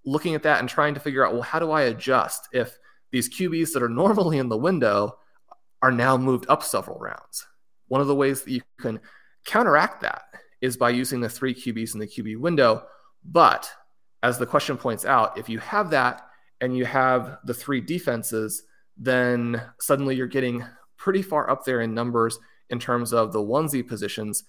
looking 0.05 0.35
at 0.35 0.43
that 0.43 0.61
and 0.61 0.69
trying 0.69 0.95
to 0.95 1.01
figure 1.01 1.27
out, 1.27 1.33
well, 1.33 1.43
how 1.43 1.59
do 1.59 1.71
I 1.71 1.83
adjust 1.83 2.49
if 2.53 2.79
these 3.11 3.29
QBs 3.29 3.73
that 3.73 3.83
are 3.83 3.89
normally 3.89 4.39
in 4.39 4.49
the 4.49 4.57
window 4.57 5.19
are 5.81 5.93
now 5.93 6.17
moved 6.17 6.47
up 6.49 6.63
several 6.63 6.99
rounds? 6.99 7.47
One 7.89 8.01
of 8.01 8.07
the 8.07 8.15
ways 8.15 8.43
that 8.43 8.53
you 8.53 8.63
can 8.81 9.01
counteract 9.45 10.03
that 10.03 10.23
is 10.61 10.77
by 10.77 10.91
using 10.91 11.21
the 11.21 11.29
three 11.29 11.55
QBs 11.55 11.95
in 11.95 12.01
the 12.01 12.07
QB 12.07 12.39
window 12.39 12.85
but 13.25 13.71
as 14.23 14.39
the 14.39 14.47
question 14.47 14.77
points 14.77 15.05
out, 15.05 15.39
if 15.39 15.49
you 15.49 15.59
have 15.59 15.91
that 15.91 16.23
and 16.61 16.77
you 16.77 16.85
have 16.85 17.39
the 17.45 17.55
three 17.55 17.81
defenses, 17.81 18.65
then 18.97 19.61
suddenly 19.81 20.15
you're 20.15 20.27
getting 20.27 20.65
pretty 20.97 21.23
far 21.23 21.51
up 21.51 21.65
there 21.65 21.81
in 21.81 21.95
numbers 21.95 22.39
in 22.73 22.81
terms 22.81 23.13
of 23.13 23.33
the 23.33 23.39
onesie 23.39 23.87
positions. 23.87 24.45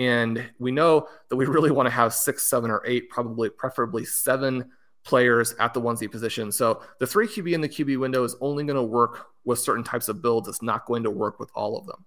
And 0.00 0.44
we 0.58 0.72
know 0.72 1.06
that 1.28 1.36
we 1.36 1.46
really 1.46 1.70
want 1.70 1.86
to 1.86 1.90
have 1.90 2.12
six, 2.12 2.50
seven, 2.50 2.70
or 2.70 2.82
eight, 2.84 3.08
probably 3.08 3.48
preferably 3.48 4.04
seven 4.04 4.70
players 5.04 5.54
at 5.60 5.72
the 5.72 5.80
onesie 5.80 6.10
position. 6.10 6.50
So 6.50 6.82
the 6.98 7.06
three 7.06 7.28
QB 7.28 7.52
in 7.52 7.60
the 7.60 7.68
QB 7.68 8.00
window 8.00 8.24
is 8.24 8.34
only 8.40 8.64
going 8.64 8.76
to 8.76 8.82
work 8.82 9.28
with 9.44 9.60
certain 9.60 9.84
types 9.84 10.08
of 10.08 10.20
builds. 10.20 10.48
It's 10.48 10.62
not 10.62 10.86
going 10.86 11.04
to 11.04 11.10
work 11.10 11.38
with 11.38 11.50
all 11.54 11.78
of 11.78 11.86
them. 11.86 12.04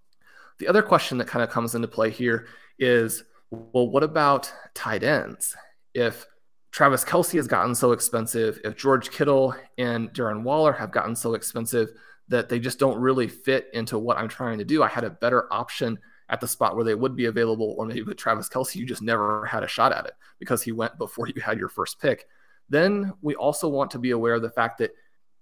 The 0.59 0.67
other 0.67 0.81
question 0.81 1.17
that 1.19 1.27
kind 1.27 1.41
of 1.41 1.49
comes 1.49 1.73
into 1.73 1.87
play 1.87 2.09
here 2.09 2.47
is 2.77 3.23
well, 3.49 3.89
what 3.89 4.03
about 4.03 4.51
tight 4.73 5.03
ends? 5.03 5.55
if 5.93 6.25
Travis 6.71 7.03
Kelce 7.03 7.35
has 7.35 7.47
gotten 7.47 7.75
so 7.75 7.91
expensive, 7.91 8.59
if 8.63 8.77
George 8.77 9.11
Kittle 9.11 9.53
and 9.77 10.11
Darren 10.13 10.43
Waller 10.43 10.71
have 10.71 10.91
gotten 10.91 11.15
so 11.15 11.33
expensive 11.33 11.91
that 12.29 12.47
they 12.47 12.59
just 12.59 12.79
don't 12.79 12.99
really 12.99 13.27
fit 13.27 13.67
into 13.73 13.99
what 13.99 14.17
I'm 14.17 14.29
trying 14.29 14.57
to 14.59 14.63
do, 14.63 14.81
I 14.81 14.87
had 14.87 15.03
a 15.03 15.09
better 15.09 15.51
option 15.51 15.99
at 16.29 16.39
the 16.39 16.47
spot 16.47 16.75
where 16.75 16.85
they 16.85 16.95
would 16.95 17.13
be 17.13 17.25
available, 17.25 17.75
or 17.77 17.85
maybe 17.85 18.03
with 18.03 18.15
Travis 18.15 18.47
Kelce, 18.47 18.75
you 18.75 18.85
just 18.85 19.01
never 19.01 19.45
had 19.45 19.63
a 19.63 19.67
shot 19.67 19.91
at 19.91 20.05
it 20.05 20.13
because 20.39 20.63
he 20.63 20.71
went 20.71 20.97
before 20.97 21.27
you 21.27 21.41
had 21.41 21.59
your 21.59 21.67
first 21.67 21.99
pick. 21.99 22.25
Then 22.69 23.11
we 23.21 23.35
also 23.35 23.67
want 23.67 23.91
to 23.91 23.99
be 23.99 24.11
aware 24.11 24.35
of 24.35 24.41
the 24.41 24.49
fact 24.49 24.77
that 24.77 24.91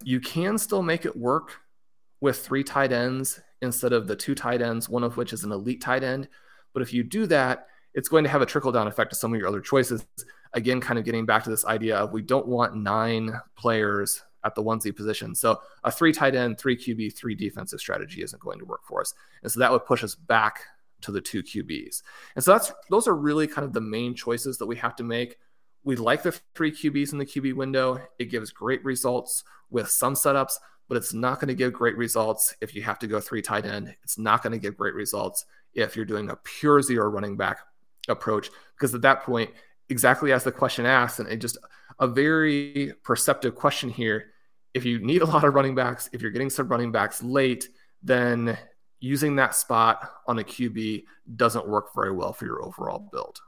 you 0.02 0.18
can 0.18 0.58
still 0.58 0.82
make 0.82 1.06
it 1.06 1.16
work 1.16 1.60
with 2.20 2.44
three 2.44 2.64
tight 2.64 2.90
ends 2.90 3.40
instead 3.62 3.92
of 3.92 4.08
the 4.08 4.16
two 4.16 4.34
tight 4.34 4.60
ends, 4.60 4.88
one 4.88 5.04
of 5.04 5.16
which 5.16 5.32
is 5.32 5.44
an 5.44 5.52
elite 5.52 5.80
tight 5.80 6.02
end. 6.02 6.28
But 6.72 6.82
if 6.82 6.92
you 6.92 7.04
do 7.04 7.26
that, 7.26 7.68
it's 7.94 8.08
going 8.08 8.24
to 8.24 8.30
have 8.30 8.42
a 8.42 8.46
trickle 8.46 8.72
down 8.72 8.88
effect 8.88 9.10
to 9.10 9.16
some 9.16 9.32
of 9.32 9.38
your 9.38 9.48
other 9.48 9.60
choices 9.60 10.04
again, 10.52 10.80
kind 10.80 10.98
of 10.98 11.04
getting 11.04 11.26
back 11.26 11.44
to 11.44 11.50
this 11.50 11.64
idea 11.64 11.96
of 11.96 12.12
we 12.12 12.22
don't 12.22 12.46
want 12.46 12.76
nine 12.76 13.40
players 13.56 14.22
at 14.44 14.54
the 14.54 14.62
onesie 14.62 14.94
position. 14.94 15.34
So 15.34 15.60
a 15.84 15.90
three 15.90 16.12
tight 16.12 16.34
end, 16.34 16.58
three 16.58 16.76
QB, 16.76 17.14
three 17.16 17.34
defensive 17.34 17.80
strategy 17.80 18.22
isn't 18.22 18.42
going 18.42 18.58
to 18.58 18.64
work 18.64 18.84
for 18.86 19.00
us. 19.00 19.14
And 19.42 19.52
so 19.52 19.60
that 19.60 19.70
would 19.70 19.84
push 19.84 20.02
us 20.02 20.14
back 20.14 20.60
to 21.02 21.12
the 21.12 21.20
two 21.20 21.42
QBs. 21.42 22.02
And 22.34 22.44
so 22.44 22.52
that's 22.52 22.72
those 22.88 23.06
are 23.06 23.14
really 23.14 23.46
kind 23.46 23.64
of 23.64 23.72
the 23.72 23.80
main 23.80 24.14
choices 24.14 24.58
that 24.58 24.66
we 24.66 24.76
have 24.76 24.96
to 24.96 25.04
make. 25.04 25.36
We 25.84 25.96
like 25.96 26.22
the 26.22 26.38
three 26.54 26.72
QBs 26.72 27.12
in 27.12 27.18
the 27.18 27.26
QB 27.26 27.54
window. 27.54 28.00
It 28.18 28.26
gives 28.26 28.50
great 28.50 28.84
results 28.84 29.44
with 29.70 29.88
some 29.88 30.14
setups, 30.14 30.54
but 30.88 30.96
it's 30.96 31.14
not 31.14 31.40
going 31.40 31.48
to 31.48 31.54
give 31.54 31.72
great 31.72 31.96
results 31.96 32.54
if 32.60 32.74
you 32.74 32.82
have 32.82 32.98
to 32.98 33.06
go 33.06 33.20
three 33.20 33.40
tight 33.40 33.64
end. 33.64 33.94
It's 34.02 34.18
not 34.18 34.42
going 34.42 34.52
to 34.52 34.58
give 34.58 34.76
great 34.76 34.94
results 34.94 35.46
if 35.72 35.96
you're 35.96 36.04
doing 36.04 36.28
a 36.28 36.36
pure 36.36 36.82
zero 36.82 37.08
running 37.08 37.36
back 37.36 37.60
approach, 38.08 38.50
because 38.76 38.94
at 38.94 39.02
that 39.02 39.22
point, 39.22 39.50
exactly 39.90 40.32
as 40.32 40.44
the 40.44 40.52
question 40.52 40.86
asks, 40.86 41.18
and 41.18 41.28
it 41.28 41.36
just 41.36 41.58
a 41.98 42.06
very 42.06 42.94
perceptive 43.04 43.54
question 43.54 43.90
here. 43.90 44.26
If 44.72 44.84
you 44.84 44.98
need 45.00 45.22
a 45.22 45.26
lot 45.26 45.44
of 45.44 45.54
running 45.54 45.74
backs, 45.74 46.08
if 46.12 46.22
you're 46.22 46.30
getting 46.30 46.50
some 46.50 46.68
running 46.68 46.92
backs 46.92 47.22
late, 47.22 47.68
then 48.02 48.56
using 49.00 49.36
that 49.36 49.54
spot 49.54 50.10
on 50.26 50.38
a 50.38 50.44
QB 50.44 51.04
doesn't 51.36 51.68
work 51.68 51.94
very 51.94 52.12
well 52.12 52.32
for 52.32 52.46
your 52.46 52.62
overall 52.62 53.08
build. 53.12 53.40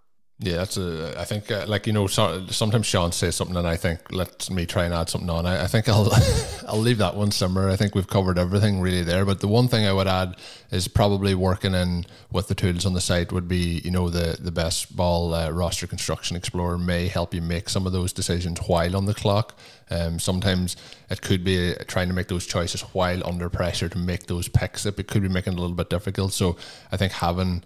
Yeah, 0.42 0.56
that's 0.56 0.76
a. 0.76 1.14
I 1.16 1.24
think, 1.24 1.52
uh, 1.52 1.66
like 1.68 1.86
you 1.86 1.92
know, 1.92 2.08
so, 2.08 2.44
sometimes 2.48 2.86
Sean 2.86 3.12
says 3.12 3.36
something, 3.36 3.56
and 3.56 3.66
I 3.66 3.76
think 3.76 4.10
let 4.10 4.50
me 4.50 4.66
try 4.66 4.84
and 4.84 4.92
add 4.92 5.08
something 5.08 5.30
on. 5.30 5.46
I, 5.46 5.64
I 5.64 5.66
think 5.68 5.88
I'll 5.88 6.10
I'll 6.68 6.80
leave 6.80 6.98
that 6.98 7.14
one 7.14 7.30
simmer. 7.30 7.70
I 7.70 7.76
think 7.76 7.94
we've 7.94 8.08
covered 8.08 8.38
everything 8.38 8.80
really 8.80 9.04
there. 9.04 9.24
But 9.24 9.38
the 9.38 9.46
one 9.46 9.68
thing 9.68 9.86
I 9.86 9.92
would 9.92 10.08
add 10.08 10.36
is 10.72 10.88
probably 10.88 11.36
working 11.36 11.74
in 11.74 12.06
with 12.32 12.48
the 12.48 12.56
tools 12.56 12.84
on 12.84 12.92
the 12.92 13.00
site 13.00 13.30
would 13.30 13.46
be, 13.46 13.82
you 13.84 13.92
know, 13.92 14.08
the 14.08 14.36
the 14.40 14.50
best 14.50 14.96
ball 14.96 15.32
uh, 15.32 15.48
roster 15.50 15.86
construction 15.86 16.36
explorer 16.36 16.76
may 16.76 17.06
help 17.06 17.34
you 17.34 17.40
make 17.40 17.68
some 17.68 17.86
of 17.86 17.92
those 17.92 18.12
decisions 18.12 18.58
while 18.66 18.96
on 18.96 19.06
the 19.06 19.14
clock. 19.14 19.56
Um, 19.90 20.18
sometimes 20.18 20.76
it 21.08 21.22
could 21.22 21.44
be 21.44 21.74
trying 21.86 22.08
to 22.08 22.14
make 22.14 22.26
those 22.26 22.46
choices 22.46 22.80
while 22.80 23.24
under 23.24 23.48
pressure 23.48 23.88
to 23.90 23.98
make 23.98 24.26
those 24.26 24.48
picks. 24.48 24.86
It 24.86 25.06
could 25.06 25.22
be 25.22 25.28
making 25.28 25.52
it 25.52 25.58
a 25.58 25.60
little 25.60 25.76
bit 25.76 25.90
difficult. 25.90 26.32
So 26.32 26.56
I 26.90 26.96
think 26.96 27.12
having 27.12 27.62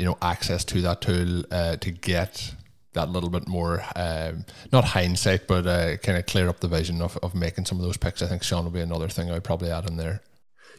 you 0.00 0.06
know 0.06 0.16
access 0.22 0.64
to 0.64 0.80
that 0.80 1.02
tool 1.02 1.44
uh, 1.50 1.76
to 1.76 1.90
get 1.90 2.54
that 2.94 3.10
little 3.10 3.28
bit 3.28 3.46
more 3.46 3.84
um, 3.94 4.46
not 4.72 4.82
hindsight 4.82 5.46
but 5.46 5.66
uh, 5.66 5.98
kind 5.98 6.16
of 6.16 6.24
clear 6.24 6.48
up 6.48 6.60
the 6.60 6.68
vision 6.68 7.02
of, 7.02 7.18
of 7.18 7.34
making 7.34 7.66
some 7.66 7.78
of 7.78 7.84
those 7.84 7.98
picks. 7.98 8.22
I 8.22 8.26
think 8.26 8.42
sean 8.42 8.64
will 8.64 8.70
be 8.72 8.80
another 8.80 9.08
thing 9.08 9.30
i'd 9.30 9.44
probably 9.44 9.70
add 9.70 9.86
in 9.86 9.98
there. 9.98 10.22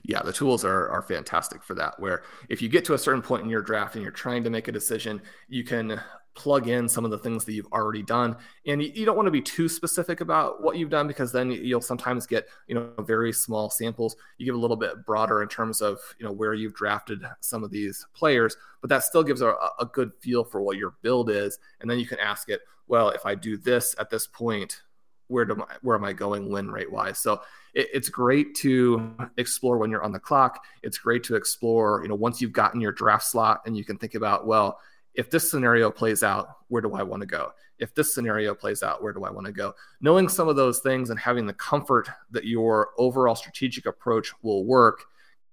Yeah 0.03 0.23
the 0.23 0.33
tools 0.33 0.65
are, 0.65 0.89
are 0.89 1.03
fantastic 1.03 1.63
for 1.63 1.75
that 1.75 1.99
where 1.99 2.23
if 2.49 2.63
you 2.63 2.67
get 2.67 2.83
to 2.85 2.95
a 2.95 2.97
certain 2.97 3.21
point 3.21 3.43
in 3.43 3.49
your 3.49 3.61
draft 3.61 3.93
and 3.93 4.01
you're 4.01 4.11
trying 4.11 4.43
to 4.43 4.49
make 4.49 4.67
a 4.67 4.71
decision 4.71 5.21
you 5.47 5.63
can 5.63 6.01
plug 6.33 6.67
in 6.67 6.87
some 6.87 7.03
of 7.03 7.11
the 7.11 7.17
things 7.17 7.43
that 7.45 7.53
you've 7.53 7.71
already 7.73 8.01
done. 8.01 8.37
And 8.65 8.81
you, 8.81 8.91
you, 8.93 9.05
don't 9.05 9.17
want 9.17 9.27
to 9.27 9.31
be 9.31 9.41
too 9.41 9.67
specific 9.67 10.21
about 10.21 10.63
what 10.63 10.77
you've 10.77 10.89
done 10.89 11.07
because 11.07 11.31
then 11.31 11.51
you'll 11.51 11.81
sometimes 11.81 12.25
get 12.25 12.47
you 12.67 12.75
know 12.75 12.91
very 12.99 13.33
small 13.33 13.69
samples. 13.69 14.15
You 14.37 14.45
give 14.45 14.55
a 14.55 14.59
little 14.59 14.77
bit 14.77 15.05
broader 15.05 15.41
in 15.41 15.49
terms 15.49 15.81
of 15.81 15.99
you 16.19 16.25
know 16.25 16.31
where 16.31 16.53
you've 16.53 16.73
drafted 16.73 17.21
some 17.41 17.63
of 17.63 17.71
these 17.71 18.05
players 18.13 18.55
but 18.81 18.89
that 18.89 19.03
still 19.03 19.23
gives 19.23 19.41
a, 19.41 19.55
a 19.79 19.85
good 19.85 20.11
feel 20.19 20.43
for 20.43 20.61
what 20.61 20.77
your 20.77 20.95
build 21.01 21.29
is. 21.29 21.59
And 21.79 21.89
then 21.89 21.99
you 21.99 22.07
can 22.07 22.19
ask 22.19 22.49
it 22.49 22.61
well 22.87 23.09
if 23.09 23.25
i 23.25 23.35
do 23.35 23.57
this 23.57 23.95
at 23.99 24.09
this 24.09 24.27
point 24.27 24.81
where 25.27 25.45
do 25.45 25.55
I, 25.61 25.75
where 25.81 25.95
am 25.95 26.03
i 26.03 26.11
going 26.11 26.51
win 26.51 26.69
rate 26.69 26.91
wise? 26.91 27.19
So 27.19 27.41
it, 27.73 27.87
it's 27.93 28.09
great 28.09 28.53
to 28.55 29.15
explore 29.37 29.77
when 29.77 29.89
you're 29.89 30.03
on 30.03 30.11
the 30.11 30.19
clock. 30.19 30.61
It's 30.83 30.97
great 30.97 31.23
to 31.25 31.35
explore 31.35 32.01
you 32.01 32.09
know 32.09 32.15
once 32.15 32.41
you've 32.41 32.51
gotten 32.51 32.81
your 32.81 32.91
draft 32.91 33.23
slot 33.23 33.61
and 33.65 33.77
you 33.77 33.85
can 33.85 33.97
think 33.97 34.15
about 34.15 34.45
well 34.45 34.79
if 35.13 35.29
this 35.29 35.49
scenario 35.49 35.91
plays 35.91 36.23
out, 36.23 36.47
where 36.67 36.81
do 36.81 36.93
I 36.93 37.03
want 37.03 37.21
to 37.21 37.27
go? 37.27 37.51
If 37.79 37.93
this 37.95 38.13
scenario 38.13 38.53
plays 38.53 38.83
out, 38.83 39.01
where 39.03 39.13
do 39.13 39.23
I 39.23 39.31
want 39.31 39.47
to 39.47 39.53
go? 39.53 39.73
Knowing 39.99 40.29
some 40.29 40.47
of 40.47 40.55
those 40.55 40.79
things 40.79 41.09
and 41.09 41.19
having 41.19 41.45
the 41.45 41.53
comfort 41.53 42.09
that 42.31 42.45
your 42.45 42.89
overall 42.97 43.35
strategic 43.35 43.85
approach 43.85 44.31
will 44.41 44.65
work 44.65 45.03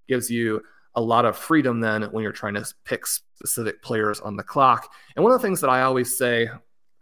gives 0.08 0.30
you 0.30 0.62
a 0.94 1.00
lot 1.00 1.24
of 1.24 1.36
freedom 1.36 1.80
then 1.80 2.02
when 2.04 2.22
you're 2.22 2.32
trying 2.32 2.54
to 2.54 2.66
pick 2.84 3.06
specific 3.06 3.82
players 3.82 4.20
on 4.20 4.36
the 4.36 4.42
clock. 4.42 4.92
And 5.16 5.22
one 5.22 5.32
of 5.32 5.40
the 5.40 5.46
things 5.46 5.60
that 5.60 5.70
I 5.70 5.82
always 5.82 6.16
say 6.16 6.48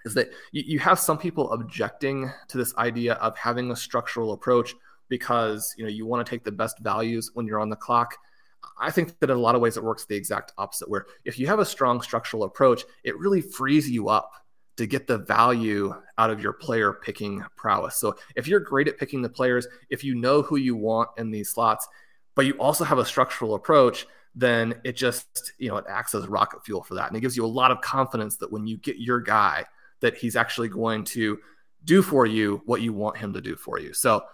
is 0.05 0.15
that 0.15 0.31
you, 0.53 0.63
you 0.67 0.79
have 0.79 0.99
some 0.99 1.19
people 1.19 1.53
objecting 1.53 2.31
to 2.49 2.59
this 2.59 2.75
idea 2.77 3.15
of 3.15 3.37
having 3.37 3.71
a 3.71 3.77
structural 3.77 4.33
approach 4.33 4.75
because 5.09 5.75
you 5.77 5.85
know 5.85 5.91
you 5.91 6.07
want 6.07 6.25
to 6.25 6.29
take 6.29 6.45
the 6.45 6.53
best 6.53 6.79
values 6.81 7.31
when 7.35 7.47
you're 7.47 7.61
on 7.61 7.69
the 7.69 7.77
clock. 7.77 8.17
I 8.79 8.91
think 8.91 9.19
that 9.21 9.31
in 9.31 9.37
a 9.37 9.41
lot 9.41 9.55
of 9.55 9.61
ways 9.61 9.77
it 9.77 9.85
works 9.85 10.05
the 10.05 10.17
exact 10.17 10.53
opposite, 10.59 10.89
where 10.89 11.07
if 11.25 11.39
you 11.39 11.47
have 11.47 11.59
a 11.59 11.65
strong 11.65 12.03
structural 12.03 12.45
approach, 12.45 12.85
it 13.05 13.19
really 13.19 13.41
frees 13.41 13.89
you 13.89 14.09
up 14.09 14.31
to 14.77 14.87
get 14.87 15.07
the 15.07 15.19
value 15.19 15.95
out 16.19 16.31
of 16.31 16.41
your 16.41 16.53
player 16.53 16.93
picking 16.93 17.43
prowess. 17.57 17.97
So 17.97 18.17
if 18.35 18.47
you're 18.47 18.61
great 18.61 18.89
at 18.89 18.99
picking 18.99 19.23
the 19.23 19.29
players, 19.29 19.67
if 19.89 20.05
you 20.05 20.15
know 20.15 20.43
who 20.43 20.57
you 20.57 20.77
want 20.77 21.09
in 21.17 21.31
these 21.31 21.51
slots, 21.51 21.89
but 22.35 22.45
you 22.45 22.53
also 22.55 22.85
have 22.85 22.99
a 22.99 23.05
structural 23.05 23.55
approach, 23.55 24.07
then 24.35 24.75
it 24.85 24.95
just, 24.95 25.53
you 25.59 25.71
know, 25.71 25.79
it 25.79 25.87
acts 25.89 26.15
as 26.15 26.27
rocket 26.29 26.63
fuel 26.63 26.83
for 26.83 26.95
that. 26.95 27.09
And 27.09 27.17
it 27.17 27.21
gives 27.21 27.39
you 27.39 27.45
a 27.45 27.49
lot 27.49 27.71
of 27.71 27.81
confidence 27.81 28.37
that 28.37 28.53
when 28.53 28.67
you 28.67 28.77
get 28.77 28.99
your 28.99 29.21
guy, 29.21 29.65
that 30.01 30.15
he's 30.15 30.37
actually 30.37 30.69
going 30.69 31.05
to 31.05 31.39
do 31.85 32.03
for 32.03 32.27
you 32.27 32.61
what 32.67 32.83
you 32.83 32.93
want 32.93 33.17
him 33.17 33.33
to 33.33 33.41
do 33.41 33.57
for 33.57 33.81
you. 33.81 33.95
So 33.95 34.25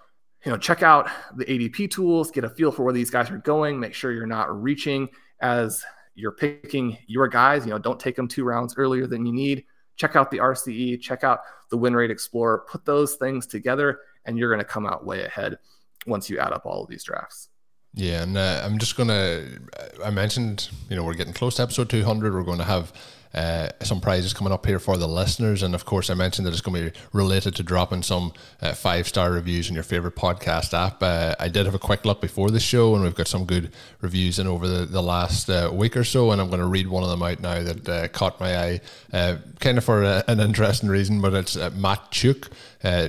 you 0.44 0.50
know, 0.50 0.58
check 0.58 0.82
out 0.82 1.08
the 1.36 1.44
ADP 1.44 1.90
tools, 1.90 2.30
get 2.30 2.44
a 2.44 2.48
feel 2.48 2.72
for 2.72 2.84
where 2.84 2.92
these 2.92 3.10
guys 3.10 3.30
are 3.30 3.38
going, 3.38 3.78
make 3.78 3.94
sure 3.94 4.12
you're 4.12 4.26
not 4.26 4.62
reaching 4.62 5.08
as 5.40 5.84
you're 6.14 6.32
picking 6.32 6.98
your 7.06 7.28
guys. 7.28 7.64
You 7.64 7.70
know, 7.70 7.78
don't 7.78 8.00
take 8.00 8.16
them 8.16 8.28
two 8.28 8.44
rounds 8.44 8.74
earlier 8.76 9.06
than 9.06 9.24
you 9.24 9.32
need. 9.32 9.64
Check 9.96 10.16
out 10.16 10.30
the 10.30 10.38
RCE, 10.38 11.00
check 11.00 11.22
out 11.22 11.40
the 11.70 11.76
win 11.76 11.94
rate 11.94 12.10
explorer, 12.10 12.64
put 12.68 12.84
those 12.84 13.14
things 13.16 13.46
together, 13.46 14.00
and 14.24 14.36
you're 14.36 14.50
going 14.50 14.64
to 14.64 14.64
come 14.64 14.86
out 14.86 15.04
way 15.04 15.24
ahead 15.24 15.58
once 16.06 16.28
you 16.28 16.38
add 16.38 16.52
up 16.52 16.66
all 16.66 16.82
of 16.82 16.88
these 16.88 17.04
drafts. 17.04 17.48
Yeah, 17.94 18.22
and 18.22 18.36
uh, 18.38 18.62
I'm 18.64 18.78
just 18.78 18.96
going 18.96 19.10
to, 19.10 19.60
I 20.02 20.10
mentioned, 20.10 20.70
you 20.88 20.96
know, 20.96 21.04
we're 21.04 21.14
getting 21.14 21.34
close 21.34 21.56
to 21.56 21.62
episode 21.62 21.90
200. 21.90 22.32
We're 22.32 22.42
going 22.42 22.58
to 22.58 22.64
have 22.64 22.92
uh, 23.34 23.68
some 23.80 24.00
prizes 24.00 24.32
coming 24.34 24.52
up 24.52 24.66
here 24.66 24.78
for 24.78 24.96
the 24.96 25.08
listeners. 25.08 25.62
And 25.62 25.74
of 25.74 25.84
course, 25.84 26.10
I 26.10 26.14
mentioned 26.14 26.46
that 26.46 26.52
it's 26.52 26.60
going 26.60 26.84
to 26.84 26.90
be 26.90 26.98
related 27.12 27.54
to 27.56 27.62
dropping 27.62 28.02
some 28.02 28.32
uh, 28.60 28.74
five 28.74 29.08
star 29.08 29.30
reviews 29.32 29.68
in 29.68 29.74
your 29.74 29.84
favorite 29.84 30.16
podcast 30.16 30.74
app. 30.74 31.02
Uh, 31.02 31.34
I 31.40 31.48
did 31.48 31.66
have 31.66 31.74
a 31.74 31.78
quick 31.78 32.04
look 32.04 32.20
before 32.20 32.50
the 32.50 32.60
show, 32.60 32.94
and 32.94 33.02
we've 33.02 33.14
got 33.14 33.28
some 33.28 33.46
good 33.46 33.72
reviews 34.00 34.38
in 34.38 34.46
over 34.46 34.68
the, 34.68 34.84
the 34.84 35.02
last 35.02 35.48
uh, 35.48 35.70
week 35.72 35.96
or 35.96 36.04
so. 36.04 36.30
And 36.30 36.40
I'm 36.40 36.48
going 36.48 36.60
to 36.60 36.66
read 36.66 36.88
one 36.88 37.02
of 37.02 37.10
them 37.10 37.22
out 37.22 37.40
now 37.40 37.62
that 37.62 37.88
uh, 37.88 38.08
caught 38.08 38.38
my 38.40 38.56
eye, 38.56 38.80
uh, 39.12 39.36
kind 39.60 39.78
of 39.78 39.84
for 39.84 40.02
a, 40.02 40.24
an 40.28 40.40
interesting 40.40 40.88
reason, 40.88 41.20
but 41.20 41.34
it's 41.34 41.56
Matt 41.74 42.10
Chuk. 42.10 42.50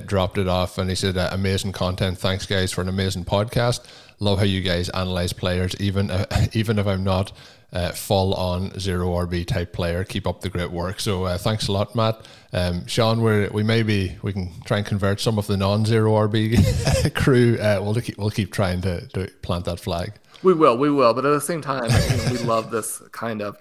dropped 0.06 0.38
it 0.38 0.48
off 0.48 0.78
and 0.78 0.88
he 0.88 0.96
said, 0.96 1.16
Amazing 1.16 1.72
content. 1.72 2.18
Thanks, 2.18 2.46
guys, 2.46 2.72
for 2.72 2.80
an 2.80 2.88
amazing 2.88 3.24
podcast. 3.24 3.84
Love 4.20 4.38
how 4.38 4.44
you 4.44 4.62
guys 4.62 4.88
analyze 4.90 5.32
players, 5.32 5.74
even 5.80 6.10
even 6.52 6.78
if 6.78 6.86
I'm 6.86 7.04
not 7.04 7.32
uh, 7.74 7.90
full 7.92 8.32
on 8.34 8.78
zero 8.78 9.08
RB 9.08 9.46
type 9.46 9.72
player. 9.72 10.04
Keep 10.04 10.26
up 10.26 10.40
the 10.40 10.48
great 10.48 10.70
work. 10.70 11.00
So 11.00 11.24
uh, 11.24 11.36
thanks 11.36 11.68
a 11.68 11.72
lot, 11.72 11.94
Matt. 11.94 12.26
Um, 12.52 12.86
Sean, 12.86 13.20
we 13.22 13.48
we 13.48 13.62
maybe 13.62 14.16
we 14.22 14.32
can 14.32 14.52
try 14.64 14.78
and 14.78 14.86
convert 14.86 15.20
some 15.20 15.38
of 15.38 15.46
the 15.46 15.56
non 15.56 15.84
zero 15.84 16.12
RB 16.12 17.14
crew. 17.14 17.58
Uh, 17.58 17.80
we'll 17.82 17.94
keep 18.00 18.16
we'll 18.16 18.30
keep 18.30 18.52
trying 18.52 18.80
to, 18.82 19.06
to 19.08 19.26
plant 19.42 19.64
that 19.64 19.80
flag. 19.80 20.12
We 20.42 20.54
will, 20.54 20.76
we 20.78 20.90
will. 20.90 21.12
But 21.14 21.24
at 21.24 21.30
the 21.30 21.40
same 21.40 21.62
time, 21.62 21.84
you 21.84 22.16
know, 22.16 22.28
we 22.30 22.38
love 22.38 22.70
this 22.70 23.02
kind 23.12 23.42
of 23.42 23.56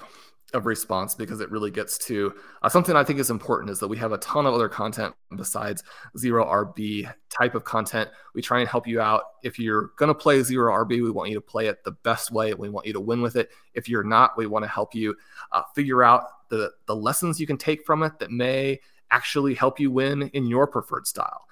of 0.54 0.66
response 0.66 1.16
because 1.16 1.42
it 1.42 1.50
really 1.52 1.72
gets 1.72 1.98
to 1.98 2.34
uh, 2.62 2.70
something 2.70 2.96
I 2.96 3.04
think 3.04 3.20
is 3.20 3.30
important 3.30 3.72
is 3.72 3.80
that 3.80 3.88
we 3.88 3.98
have 3.98 4.12
a 4.12 4.18
ton 4.20 4.46
of 4.46 4.54
other 4.54 4.70
content 4.70 5.16
besides 5.36 5.84
zero 6.18 6.46
RB 6.46 7.12
type 7.30 7.56
of 7.56 7.63
content. 7.63 8.10
We 8.36 8.42
try 8.42 8.60
and 8.60 8.70
help 8.70 8.88
you 8.88 9.02
out. 9.02 9.24
If 9.44 9.58
you're 9.58 9.92
going 9.98 10.08
to 10.08 10.13
play 10.13 10.42
zero 10.44 10.74
RB, 10.86 11.04
we 11.04 11.12
want 11.12 11.30
you 11.30 11.36
to 11.36 11.42
play 11.42 11.68
it 11.68 11.84
the 11.84 11.92
best 11.92 12.32
way. 12.32 12.54
We 12.54 12.70
want 12.70 12.86
you 12.86 12.94
to 12.94 13.00
win 13.00 13.22
with 13.22 13.36
it. 13.36 13.50
If 13.74 13.89
you're 13.89 14.04
not, 14.04 14.38
we 14.38 14.48
want 14.48 14.63
to 14.63 14.70
help 14.70 14.94
you 14.94 15.16
uh, 15.52 15.63
figure 15.76 16.04
out 16.04 16.50
the, 16.50 16.72
the 16.86 16.96
lessons 16.96 17.39
you 17.39 17.48
can 17.48 17.58
take 17.58 17.86
from 17.86 18.04
it 18.04 18.20
that 18.20 18.32
may 18.32 18.80
actually 19.12 19.54
help 19.54 19.80
you 19.80 19.92
win 19.92 20.24
in 20.34 20.48
your 20.48 20.68
preferred 20.68 21.08
style. 21.08 21.46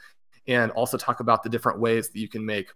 And 0.48 0.72
also 0.72 0.98
talk 0.98 1.20
about 1.20 1.44
the 1.44 1.50
different 1.50 1.80
ways 1.80 2.10
that 2.10 2.20
you 2.20 2.28
can 2.28 2.46
make 2.46 2.70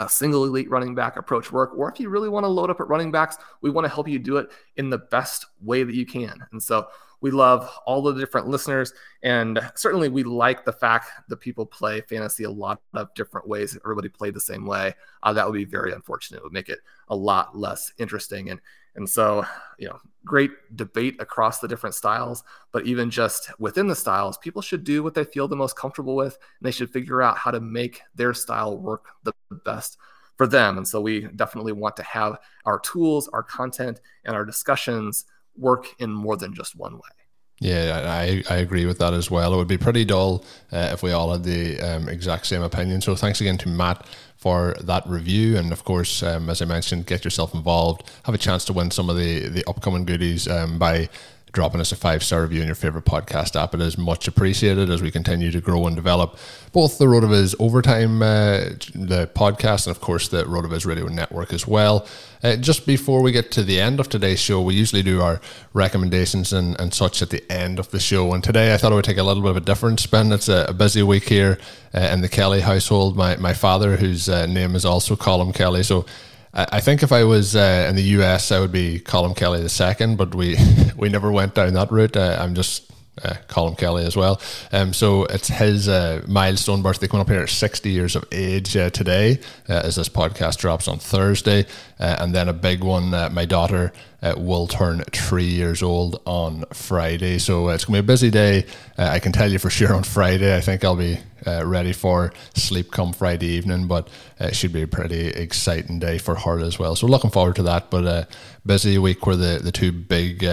a 0.00 0.08
single 0.08 0.44
elite 0.44 0.70
running 0.70 0.94
back 0.94 1.16
approach 1.16 1.52
work, 1.52 1.72
or 1.76 1.90
if 1.90 2.00
you 2.00 2.08
really 2.08 2.28
want 2.28 2.44
to 2.44 2.48
load 2.48 2.70
up 2.70 2.80
at 2.80 2.88
running 2.88 3.12
backs, 3.12 3.36
we 3.60 3.70
want 3.70 3.84
to 3.84 3.92
help 3.92 4.08
you 4.08 4.18
do 4.18 4.38
it 4.38 4.50
in 4.76 4.90
the 4.90 4.98
best 4.98 5.46
way 5.60 5.84
that 5.84 5.94
you 5.94 6.04
can. 6.04 6.44
And 6.50 6.62
so 6.62 6.88
we 7.20 7.30
love 7.30 7.70
all 7.84 8.00
the 8.00 8.14
different 8.14 8.48
listeners, 8.48 8.94
and 9.22 9.60
certainly 9.74 10.08
we 10.08 10.22
like 10.22 10.64
the 10.64 10.72
fact 10.72 11.10
that 11.28 11.36
people 11.36 11.66
play 11.66 12.00
fantasy 12.00 12.44
a 12.44 12.50
lot 12.50 12.80
of 12.94 13.12
different 13.14 13.46
ways. 13.46 13.76
Everybody 13.84 14.08
played 14.08 14.32
the 14.32 14.40
same 14.40 14.64
way, 14.64 14.94
uh, 15.22 15.32
that 15.34 15.46
would 15.46 15.54
be 15.54 15.66
very 15.66 15.92
unfortunate. 15.92 16.38
It 16.38 16.44
would 16.44 16.52
make 16.52 16.70
it 16.70 16.80
a 17.08 17.14
lot 17.14 17.56
less 17.56 17.92
interesting. 17.98 18.48
And 18.48 18.60
and 19.00 19.10
so, 19.10 19.44
you 19.78 19.88
know, 19.88 19.98
great 20.24 20.52
debate 20.76 21.16
across 21.20 21.58
the 21.60 21.68
different 21.68 21.94
styles, 21.96 22.44
but 22.72 22.86
even 22.86 23.10
just 23.10 23.50
within 23.58 23.88
the 23.88 23.96
styles, 23.96 24.38
people 24.38 24.62
should 24.62 24.84
do 24.84 25.02
what 25.02 25.14
they 25.14 25.24
feel 25.24 25.48
the 25.48 25.56
most 25.56 25.76
comfortable 25.76 26.14
with, 26.16 26.34
and 26.36 26.66
they 26.66 26.70
should 26.70 26.90
figure 26.90 27.22
out 27.22 27.38
how 27.38 27.50
to 27.50 27.60
make 27.60 28.02
their 28.14 28.34
style 28.34 28.78
work 28.78 29.06
the 29.24 29.32
best 29.64 29.98
for 30.36 30.46
them. 30.46 30.78
And 30.78 30.86
so, 30.86 31.00
we 31.00 31.22
definitely 31.36 31.72
want 31.72 31.96
to 31.96 32.02
have 32.04 32.38
our 32.66 32.80
tools, 32.80 33.28
our 33.32 33.42
content, 33.42 34.00
and 34.24 34.36
our 34.36 34.44
discussions 34.44 35.24
work 35.56 35.88
in 35.98 36.12
more 36.12 36.36
than 36.36 36.54
just 36.54 36.76
one 36.76 36.94
way. 36.94 37.19
Yeah, 37.60 38.04
I, 38.06 38.42
I 38.48 38.56
agree 38.56 38.86
with 38.86 38.98
that 39.00 39.12
as 39.12 39.30
well. 39.30 39.52
It 39.52 39.56
would 39.58 39.68
be 39.68 39.76
pretty 39.76 40.06
dull 40.06 40.44
uh, 40.72 40.90
if 40.92 41.02
we 41.02 41.12
all 41.12 41.30
had 41.30 41.44
the 41.44 41.78
um, 41.80 42.08
exact 42.08 42.46
same 42.46 42.62
opinion. 42.62 43.02
So 43.02 43.14
thanks 43.14 43.40
again 43.42 43.58
to 43.58 43.68
Matt 43.68 44.06
for 44.38 44.74
that 44.80 45.06
review. 45.06 45.58
And 45.58 45.70
of 45.70 45.84
course, 45.84 46.22
um, 46.22 46.48
as 46.48 46.62
I 46.62 46.64
mentioned, 46.64 47.04
get 47.04 47.22
yourself 47.22 47.54
involved, 47.54 48.10
have 48.24 48.34
a 48.34 48.38
chance 48.38 48.64
to 48.64 48.72
win 48.72 48.90
some 48.90 49.10
of 49.10 49.16
the, 49.16 49.48
the 49.48 49.62
upcoming 49.68 50.06
goodies 50.06 50.48
um, 50.48 50.78
by 50.78 51.10
dropping 51.52 51.80
us 51.80 51.92
a 51.92 51.96
five 51.96 52.22
star 52.22 52.42
review 52.42 52.60
in 52.60 52.66
your 52.66 52.74
favorite 52.74 53.04
podcast 53.04 53.60
app. 53.60 53.74
It 53.74 53.80
is 53.80 53.98
much 53.98 54.28
appreciated 54.28 54.90
as 54.90 55.02
we 55.02 55.10
continue 55.10 55.50
to 55.50 55.60
grow 55.60 55.86
and 55.86 55.96
develop 55.96 56.38
both 56.72 56.98
the 56.98 57.06
RotoViz 57.06 57.56
Overtime, 57.58 58.22
uh, 58.22 58.58
the 58.94 59.28
podcast, 59.34 59.86
and 59.86 59.94
of 59.94 60.00
course 60.00 60.28
the 60.28 60.44
RotoViz 60.44 60.86
Radio 60.86 61.06
Network 61.06 61.52
as 61.52 61.66
well. 61.66 62.06
Uh, 62.42 62.56
just 62.56 62.86
before 62.86 63.20
we 63.22 63.32
get 63.32 63.50
to 63.52 63.62
the 63.62 63.80
end 63.80 64.00
of 64.00 64.08
today's 64.08 64.40
show, 64.40 64.62
we 64.62 64.74
usually 64.74 65.02
do 65.02 65.20
our 65.20 65.40
recommendations 65.72 66.52
and, 66.52 66.78
and 66.80 66.94
such 66.94 67.20
at 67.20 67.30
the 67.30 67.44
end 67.50 67.78
of 67.78 67.90
the 67.90 68.00
show. 68.00 68.32
And 68.32 68.42
today 68.42 68.72
I 68.72 68.76
thought 68.76 68.92
I 68.92 68.94
would 68.94 69.04
take 69.04 69.18
a 69.18 69.22
little 69.22 69.42
bit 69.42 69.50
of 69.50 69.56
a 69.56 69.60
different 69.60 70.00
spin. 70.00 70.32
It's 70.32 70.48
a, 70.48 70.66
a 70.68 70.72
busy 70.72 71.02
week 71.02 71.28
here 71.28 71.58
uh, 71.94 72.00
in 72.00 72.20
the 72.20 72.28
Kelly 72.28 72.60
household. 72.60 73.16
My, 73.16 73.36
my 73.36 73.52
father, 73.52 73.96
whose 73.96 74.28
uh, 74.28 74.46
name 74.46 74.74
is 74.74 74.84
also 74.84 75.16
Colm 75.16 75.54
Kelly, 75.54 75.82
so 75.82 76.06
I 76.52 76.80
think 76.80 77.02
if 77.04 77.12
I 77.12 77.22
was 77.22 77.54
uh, 77.54 77.86
in 77.88 77.94
the 77.94 78.02
US, 78.18 78.50
I 78.50 78.58
would 78.58 78.72
be 78.72 78.98
Colm 78.98 79.36
Kelly 79.36 79.62
the 79.62 79.68
second, 79.68 80.16
but 80.16 80.34
we 80.34 80.56
we 80.96 81.08
never 81.08 81.30
went 81.30 81.54
down 81.54 81.74
that 81.74 81.92
route. 81.92 82.16
Uh, 82.16 82.36
I'm 82.40 82.54
just 82.54 82.89
uh, 83.22 83.34
Colm 83.48 83.76
Kelly 83.76 84.04
as 84.04 84.16
well. 84.16 84.40
Um, 84.72 84.92
so 84.92 85.24
it's 85.24 85.48
his 85.48 85.88
uh, 85.88 86.22
milestone 86.26 86.82
birthday 86.82 87.06
coming 87.06 87.22
up 87.22 87.28
here 87.28 87.42
at 87.42 87.48
60 87.48 87.90
years 87.90 88.16
of 88.16 88.24
age 88.32 88.76
uh, 88.76 88.90
today, 88.90 89.40
uh, 89.68 89.82
as 89.84 89.96
this 89.96 90.08
podcast 90.08 90.58
drops 90.58 90.88
on 90.88 90.98
Thursday. 90.98 91.66
Uh, 91.98 92.16
and 92.20 92.34
then 92.34 92.48
a 92.48 92.52
big 92.52 92.82
one, 92.82 93.12
uh, 93.12 93.28
my 93.30 93.44
daughter 93.44 93.92
will 94.36 94.66
turn 94.66 95.02
three 95.12 95.48
years 95.48 95.82
old 95.82 96.20
on 96.26 96.62
Friday. 96.74 97.38
So 97.38 97.68
it's 97.68 97.86
going 97.86 97.96
to 97.96 98.02
be 98.02 98.06
a 98.06 98.12
busy 98.12 98.30
day. 98.30 98.66
I 98.98 99.18
can 99.18 99.32
tell 99.32 99.50
you 99.50 99.58
for 99.58 99.70
sure 99.70 99.94
on 99.94 100.02
Friday, 100.02 100.54
I 100.54 100.60
think 100.60 100.84
I'll 100.84 100.94
be 100.94 101.18
ready 101.46 101.94
for 101.94 102.30
sleep 102.54 102.90
come 102.90 103.14
Friday 103.14 103.46
evening, 103.46 103.86
but 103.86 104.08
it 104.38 104.54
should 104.54 104.74
be 104.74 104.82
a 104.82 104.86
pretty 104.86 105.28
exciting 105.28 106.00
day 106.00 106.18
for 106.18 106.34
her 106.34 106.58
as 106.60 106.78
well. 106.78 106.96
So 106.96 107.06
looking 107.06 107.30
forward 107.30 107.56
to 107.56 107.62
that. 107.62 107.90
But 107.90 108.04
a 108.04 108.28
busy 108.66 108.98
week 108.98 109.24
where 109.24 109.36
the, 109.36 109.58
the 109.62 109.72
two 109.72 109.90
big 109.90 110.44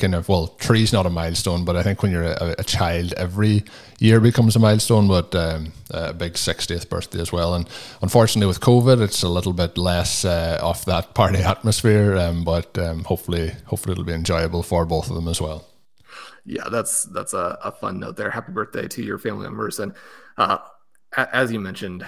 kind 0.00 0.14
of 0.14 0.28
well, 0.28 0.46
three's 0.58 0.92
not 0.92 1.06
a 1.06 1.10
milestone, 1.10 1.64
but 1.64 1.76
I 1.76 1.82
think 1.82 2.02
when 2.02 2.10
you're 2.10 2.24
a, 2.24 2.56
a 2.58 2.64
child, 2.64 3.12
every 3.14 3.64
year 3.98 4.20
becomes 4.20 4.56
a 4.56 4.58
milestone. 4.58 5.06
But 5.06 5.34
um, 5.34 5.72
a 5.90 6.12
big 6.12 6.34
60th 6.34 6.88
birthday 6.88 7.20
as 7.20 7.32
well, 7.32 7.54
and 7.54 7.68
unfortunately 8.02 8.48
with 8.48 8.60
COVID, 8.60 9.00
it's 9.00 9.22
a 9.22 9.28
little 9.28 9.52
bit 9.52 9.78
less 9.78 10.24
uh, 10.24 10.58
off 10.62 10.84
that 10.86 11.14
party 11.14 11.38
atmosphere. 11.38 12.16
Um, 12.16 12.44
but 12.44 12.76
um, 12.78 13.04
hopefully, 13.04 13.52
hopefully 13.66 13.92
it'll 13.92 14.04
be 14.04 14.12
enjoyable 14.12 14.62
for 14.62 14.84
both 14.84 15.08
of 15.08 15.14
them 15.14 15.28
as 15.28 15.40
well. 15.40 15.66
Yeah, 16.44 16.68
that's 16.70 17.04
that's 17.04 17.34
a, 17.34 17.58
a 17.62 17.70
fun 17.70 18.00
note 18.00 18.16
there. 18.16 18.30
Happy 18.30 18.52
birthday 18.52 18.88
to 18.88 19.02
your 19.02 19.18
family 19.18 19.44
members, 19.44 19.78
and 19.78 19.94
uh, 20.36 20.58
as 21.16 21.52
you 21.52 21.60
mentioned, 21.60 22.06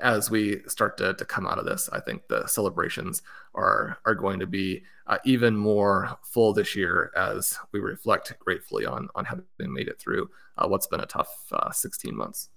as 0.00 0.30
we 0.30 0.62
start 0.66 0.96
to, 0.98 1.14
to 1.14 1.24
come 1.24 1.46
out 1.46 1.58
of 1.58 1.64
this, 1.64 1.88
I 1.92 2.00
think 2.00 2.28
the 2.28 2.46
celebrations 2.46 3.22
are 3.54 3.98
are 4.04 4.14
going 4.14 4.40
to 4.40 4.46
be 4.46 4.84
uh, 5.06 5.18
even 5.24 5.56
more 5.56 6.18
full 6.22 6.52
this 6.52 6.74
year 6.74 7.10
as 7.16 7.58
we 7.72 7.80
reflect 7.80 8.32
gratefully 8.38 8.86
on 8.86 9.08
on 9.14 9.24
having 9.24 9.44
made 9.58 9.88
it 9.88 10.00
through 10.00 10.30
uh, 10.58 10.66
what's 10.66 10.86
been 10.86 11.00
a 11.00 11.06
tough 11.06 11.46
uh, 11.52 11.70
16 11.70 12.16
months. 12.16 12.48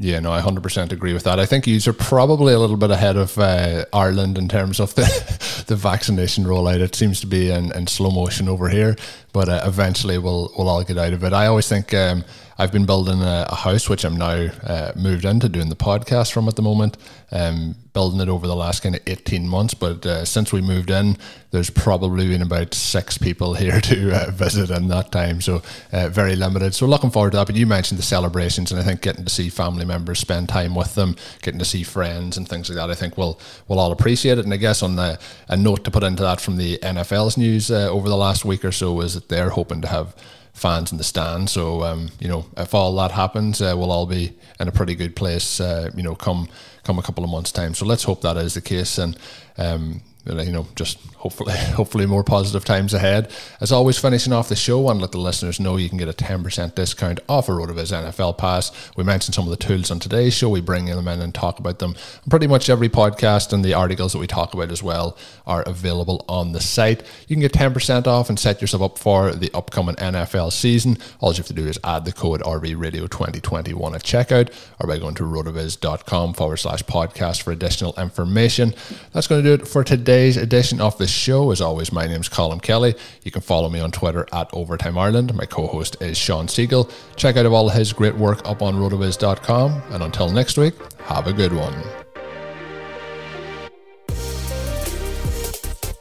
Yeah, 0.00 0.20
no, 0.20 0.32
I 0.32 0.40
100% 0.40 0.92
agree 0.92 1.12
with 1.12 1.24
that. 1.24 1.40
I 1.40 1.46
think 1.46 1.66
you 1.66 1.80
are 1.84 1.92
probably 1.92 2.54
a 2.54 2.58
little 2.60 2.76
bit 2.76 2.92
ahead 2.92 3.16
of 3.16 3.36
uh, 3.36 3.84
Ireland 3.92 4.38
in 4.38 4.48
terms 4.48 4.78
of 4.78 4.94
the, 4.94 5.64
the 5.66 5.74
vaccination 5.74 6.44
rollout. 6.44 6.80
It 6.80 6.94
seems 6.94 7.20
to 7.20 7.26
be 7.26 7.50
in, 7.50 7.72
in 7.72 7.88
slow 7.88 8.12
motion 8.12 8.48
over 8.48 8.68
here, 8.68 8.94
but 9.32 9.48
uh, 9.48 9.62
eventually 9.64 10.16
we'll, 10.18 10.52
we'll 10.56 10.68
all 10.68 10.84
get 10.84 10.98
out 10.98 11.12
of 11.12 11.24
it. 11.24 11.32
I 11.32 11.46
always 11.46 11.68
think 11.68 11.92
um, 11.94 12.24
I've 12.60 12.72
been 12.72 12.86
building 12.86 13.22
a, 13.22 13.46
a 13.48 13.54
house, 13.54 13.88
which 13.88 14.04
I'm 14.04 14.16
now 14.16 14.48
uh, 14.64 14.92
moved 14.96 15.24
into 15.24 15.48
doing 15.48 15.68
the 15.68 15.76
podcast 15.76 16.32
from 16.32 16.48
at 16.48 16.56
the 16.56 16.62
moment, 16.62 16.96
um, 17.30 17.76
building 17.92 18.20
it 18.20 18.28
over 18.28 18.48
the 18.48 18.56
last 18.56 18.82
kind 18.82 18.96
of 18.96 19.02
18 19.06 19.46
months. 19.46 19.74
But 19.74 20.04
uh, 20.04 20.24
since 20.24 20.52
we 20.52 20.60
moved 20.60 20.90
in, 20.90 21.18
there's 21.52 21.70
probably 21.70 22.26
been 22.26 22.42
about 22.42 22.74
six 22.74 23.16
people 23.16 23.54
here 23.62 23.80
to 23.82 24.12
uh, 24.12 24.30
visit 24.32 24.70
in 24.70 24.88
that 24.88 25.12
time. 25.12 25.40
So 25.40 25.62
uh, 25.92 26.08
very 26.08 26.34
limited. 26.34 26.74
So 26.74 26.86
looking 26.86 27.12
forward 27.12 27.30
to 27.30 27.36
that. 27.36 27.46
But 27.46 27.54
you 27.54 27.64
mentioned 27.64 27.96
the 27.96 28.02
celebrations, 28.02 28.72
and 28.72 28.80
I 28.80 28.82
think 28.82 29.02
getting 29.02 29.24
to 29.24 29.30
see 29.30 29.50
family 29.50 29.84
members, 29.84 30.18
spend 30.18 30.48
time 30.48 30.74
with 30.74 30.96
them, 30.96 31.14
getting 31.42 31.60
to 31.60 31.64
see 31.64 31.84
friends 31.84 32.36
and 32.36 32.48
things 32.48 32.68
like 32.68 32.76
that, 32.76 32.90
I 32.90 32.94
think 32.96 33.16
we'll, 33.16 33.40
we'll 33.68 33.78
all 33.78 33.92
appreciate 33.92 34.38
it. 34.38 34.44
And 34.44 34.52
I 34.52 34.56
guess 34.56 34.82
on 34.82 34.96
the, 34.96 35.20
a 35.46 35.56
note 35.56 35.84
to 35.84 35.92
put 35.92 36.02
into 36.02 36.24
that 36.24 36.40
from 36.40 36.56
the 36.56 36.78
NFL's 36.78 37.36
news 37.36 37.70
uh, 37.70 37.88
over 37.88 38.08
the 38.08 38.16
last 38.16 38.44
week 38.44 38.64
or 38.64 38.72
so 38.72 39.00
is 39.00 39.14
that 39.14 39.28
they're 39.28 39.50
hoping 39.50 39.80
to 39.82 39.88
have 39.88 40.16
fans 40.58 40.92
in 40.92 40.98
the 40.98 41.04
stand. 41.04 41.50
So 41.50 41.82
um, 41.82 42.10
you 42.20 42.28
know, 42.28 42.46
if 42.56 42.74
all 42.74 42.94
that 42.96 43.12
happens, 43.12 43.60
uh, 43.60 43.74
we'll 43.76 43.92
all 43.92 44.06
be 44.06 44.32
in 44.60 44.68
a 44.68 44.72
pretty 44.72 44.94
good 44.94 45.16
place. 45.16 45.60
Uh, 45.60 45.90
you 45.96 46.02
know, 46.02 46.14
come 46.14 46.48
come 46.84 46.98
a 46.98 47.02
couple 47.02 47.24
of 47.24 47.30
months 47.30 47.52
time. 47.52 47.74
So 47.74 47.86
let's 47.86 48.04
hope 48.04 48.22
that 48.22 48.36
is 48.36 48.54
the 48.54 48.60
case. 48.60 48.98
And 48.98 49.16
um, 49.56 50.00
Uh, 50.28 50.42
you 50.42 50.52
know, 50.52 50.66
just 50.74 50.98
hopefully, 51.16 51.54
hopefully 51.56 52.06
more 52.06 52.24
positive 52.24 52.64
times 52.64 52.94
ahead. 52.94 53.30
As 53.60 53.72
always, 53.72 53.98
finishing 53.98 54.32
off 54.32 54.48
the 54.48 54.56
show, 54.56 54.80
I 54.80 54.82
want 54.82 54.98
to 54.98 55.02
let 55.02 55.12
the 55.12 55.18
listeners 55.18 55.60
know 55.60 55.76
you 55.76 55.88
can 55.88 55.98
get 55.98 56.08
a 56.08 56.12
10% 56.12 56.74
discount 56.74 57.20
off 57.28 57.48
a 57.48 57.52
RotoViz 57.52 57.92
NFL 57.92 58.38
Pass. 58.38 58.70
We 58.96 59.04
mentioned 59.04 59.34
some 59.34 59.44
of 59.44 59.50
the 59.50 59.56
tools 59.56 59.90
on 59.90 60.00
today's 60.00 60.34
show. 60.34 60.48
We 60.48 60.60
bring 60.60 60.86
them 60.86 61.08
in 61.08 61.20
and 61.20 61.34
talk 61.34 61.58
about 61.58 61.78
them. 61.78 61.94
Pretty 62.28 62.46
much 62.46 62.68
every 62.68 62.88
podcast 62.88 63.52
and 63.52 63.64
the 63.64 63.74
articles 63.74 64.12
that 64.12 64.18
we 64.18 64.26
talk 64.26 64.54
about 64.54 64.70
as 64.70 64.82
well 64.82 65.16
are 65.46 65.62
available 65.62 66.24
on 66.28 66.52
the 66.52 66.60
site. 66.60 67.02
You 67.26 67.36
can 67.36 67.40
get 67.40 67.52
10% 67.52 68.06
off 68.06 68.28
and 68.28 68.38
set 68.38 68.60
yourself 68.60 68.82
up 68.82 68.98
for 68.98 69.32
the 69.32 69.50
upcoming 69.54 69.96
NFL 69.96 70.52
season. 70.52 70.98
All 71.20 71.32
you 71.32 71.38
have 71.38 71.46
to 71.46 71.52
do 71.52 71.66
is 71.66 71.78
add 71.84 72.04
the 72.04 72.12
code 72.12 72.42
RVRadio 72.42 73.08
2021 73.10 73.94
at 73.94 74.02
checkout 74.02 74.52
or 74.80 74.86
by 74.86 74.98
going 74.98 75.14
to 75.16 75.24
rotoviz.com 75.24 76.34
forward 76.34 76.56
slash 76.58 76.82
podcast 76.84 77.42
for 77.42 77.52
additional 77.52 77.94
information. 77.98 78.74
That's 79.12 79.26
going 79.26 79.42
to 79.42 79.56
do 79.56 79.62
it 79.62 79.68
for 79.68 79.84
today's 80.18 80.36
edition 80.36 80.80
of 80.80 80.98
the 80.98 81.06
show. 81.06 81.52
As 81.52 81.60
always, 81.60 81.92
my 81.92 82.04
name 82.04 82.20
is 82.20 82.28
Colm 82.28 82.60
Kelly. 82.60 82.96
You 83.22 83.30
can 83.30 83.40
follow 83.40 83.70
me 83.70 83.78
on 83.78 83.92
Twitter 83.92 84.26
at 84.32 84.50
Overtime 84.52 84.98
Ireland. 84.98 85.32
My 85.32 85.44
co 85.44 85.68
host 85.68 86.02
is 86.02 86.18
Shawn 86.18 86.48
Siegele. 86.48 86.90
Check 87.14 87.36
out 87.36 87.46
all 87.46 87.68
his 87.68 87.92
great 87.92 88.16
work 88.16 88.40
up 88.44 88.60
on 88.60 88.74
rotoviz.com. 88.74 89.80
And 89.90 90.02
until 90.02 90.28
next 90.28 90.58
week, 90.58 90.74
have 91.02 91.28
a 91.28 91.32
good 91.32 91.52
one. 91.52 92.07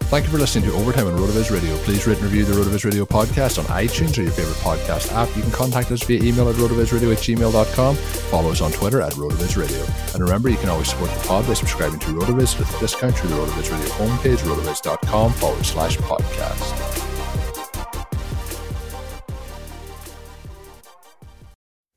Thank 0.07 0.23
you 0.23 0.31
for 0.31 0.37
listening 0.37 0.69
to 0.69 0.75
Overtime 0.77 1.07
on 1.07 1.19
RotoViz 1.19 1.51
Radio. 1.51 1.75
Please 1.79 2.07
rate 2.07 2.15
and 2.19 2.23
review 2.23 2.45
the 2.45 2.53
RotoViz 2.53 2.85
Radio 2.85 3.03
podcast 3.03 3.59
on 3.59 3.65
iTunes 3.65 4.17
or 4.17 4.21
your 4.21 4.31
favorite 4.31 4.55
podcast 4.55 5.11
app. 5.11 5.27
You 5.35 5.41
can 5.41 5.51
contact 5.51 5.91
us 5.91 6.01
via 6.03 6.23
email 6.23 6.47
at 6.47 6.55
rotovizradio 6.55 7.11
at 7.11 7.17
gmail.com. 7.17 7.95
Follow 7.97 8.51
us 8.51 8.61
on 8.61 8.71
Twitter 8.71 9.01
at 9.01 9.11
RotoViz 9.11 9.57
Radio. 9.57 9.85
And 10.13 10.23
remember, 10.23 10.47
you 10.47 10.55
can 10.55 10.69
always 10.69 10.89
support 10.89 11.11
the 11.11 11.27
pod 11.27 11.45
by 11.45 11.55
subscribing 11.55 11.99
to 11.99 12.07
RotoViz 12.07 12.57
with 12.57 12.73
a 12.73 12.79
discount 12.79 13.17
through 13.17 13.31
the 13.31 13.35
RotoViz 13.35 13.69
Radio 13.69 13.87
homepage, 13.95 14.37
rotoviz.com 14.37 15.33
forward 15.33 15.65
slash 15.65 15.97
podcast. 15.97 17.03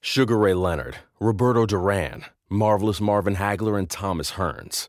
Sugar 0.01 0.37
Ray 0.37 0.55
Leonard, 0.55 0.97
Roberto 1.21 1.65
Duran, 1.65 2.25
Marvelous 2.49 3.01
Marvin 3.01 3.37
Hagler, 3.37 3.79
and 3.79 3.89
Thomas 3.89 4.33
Hearns 4.33 4.89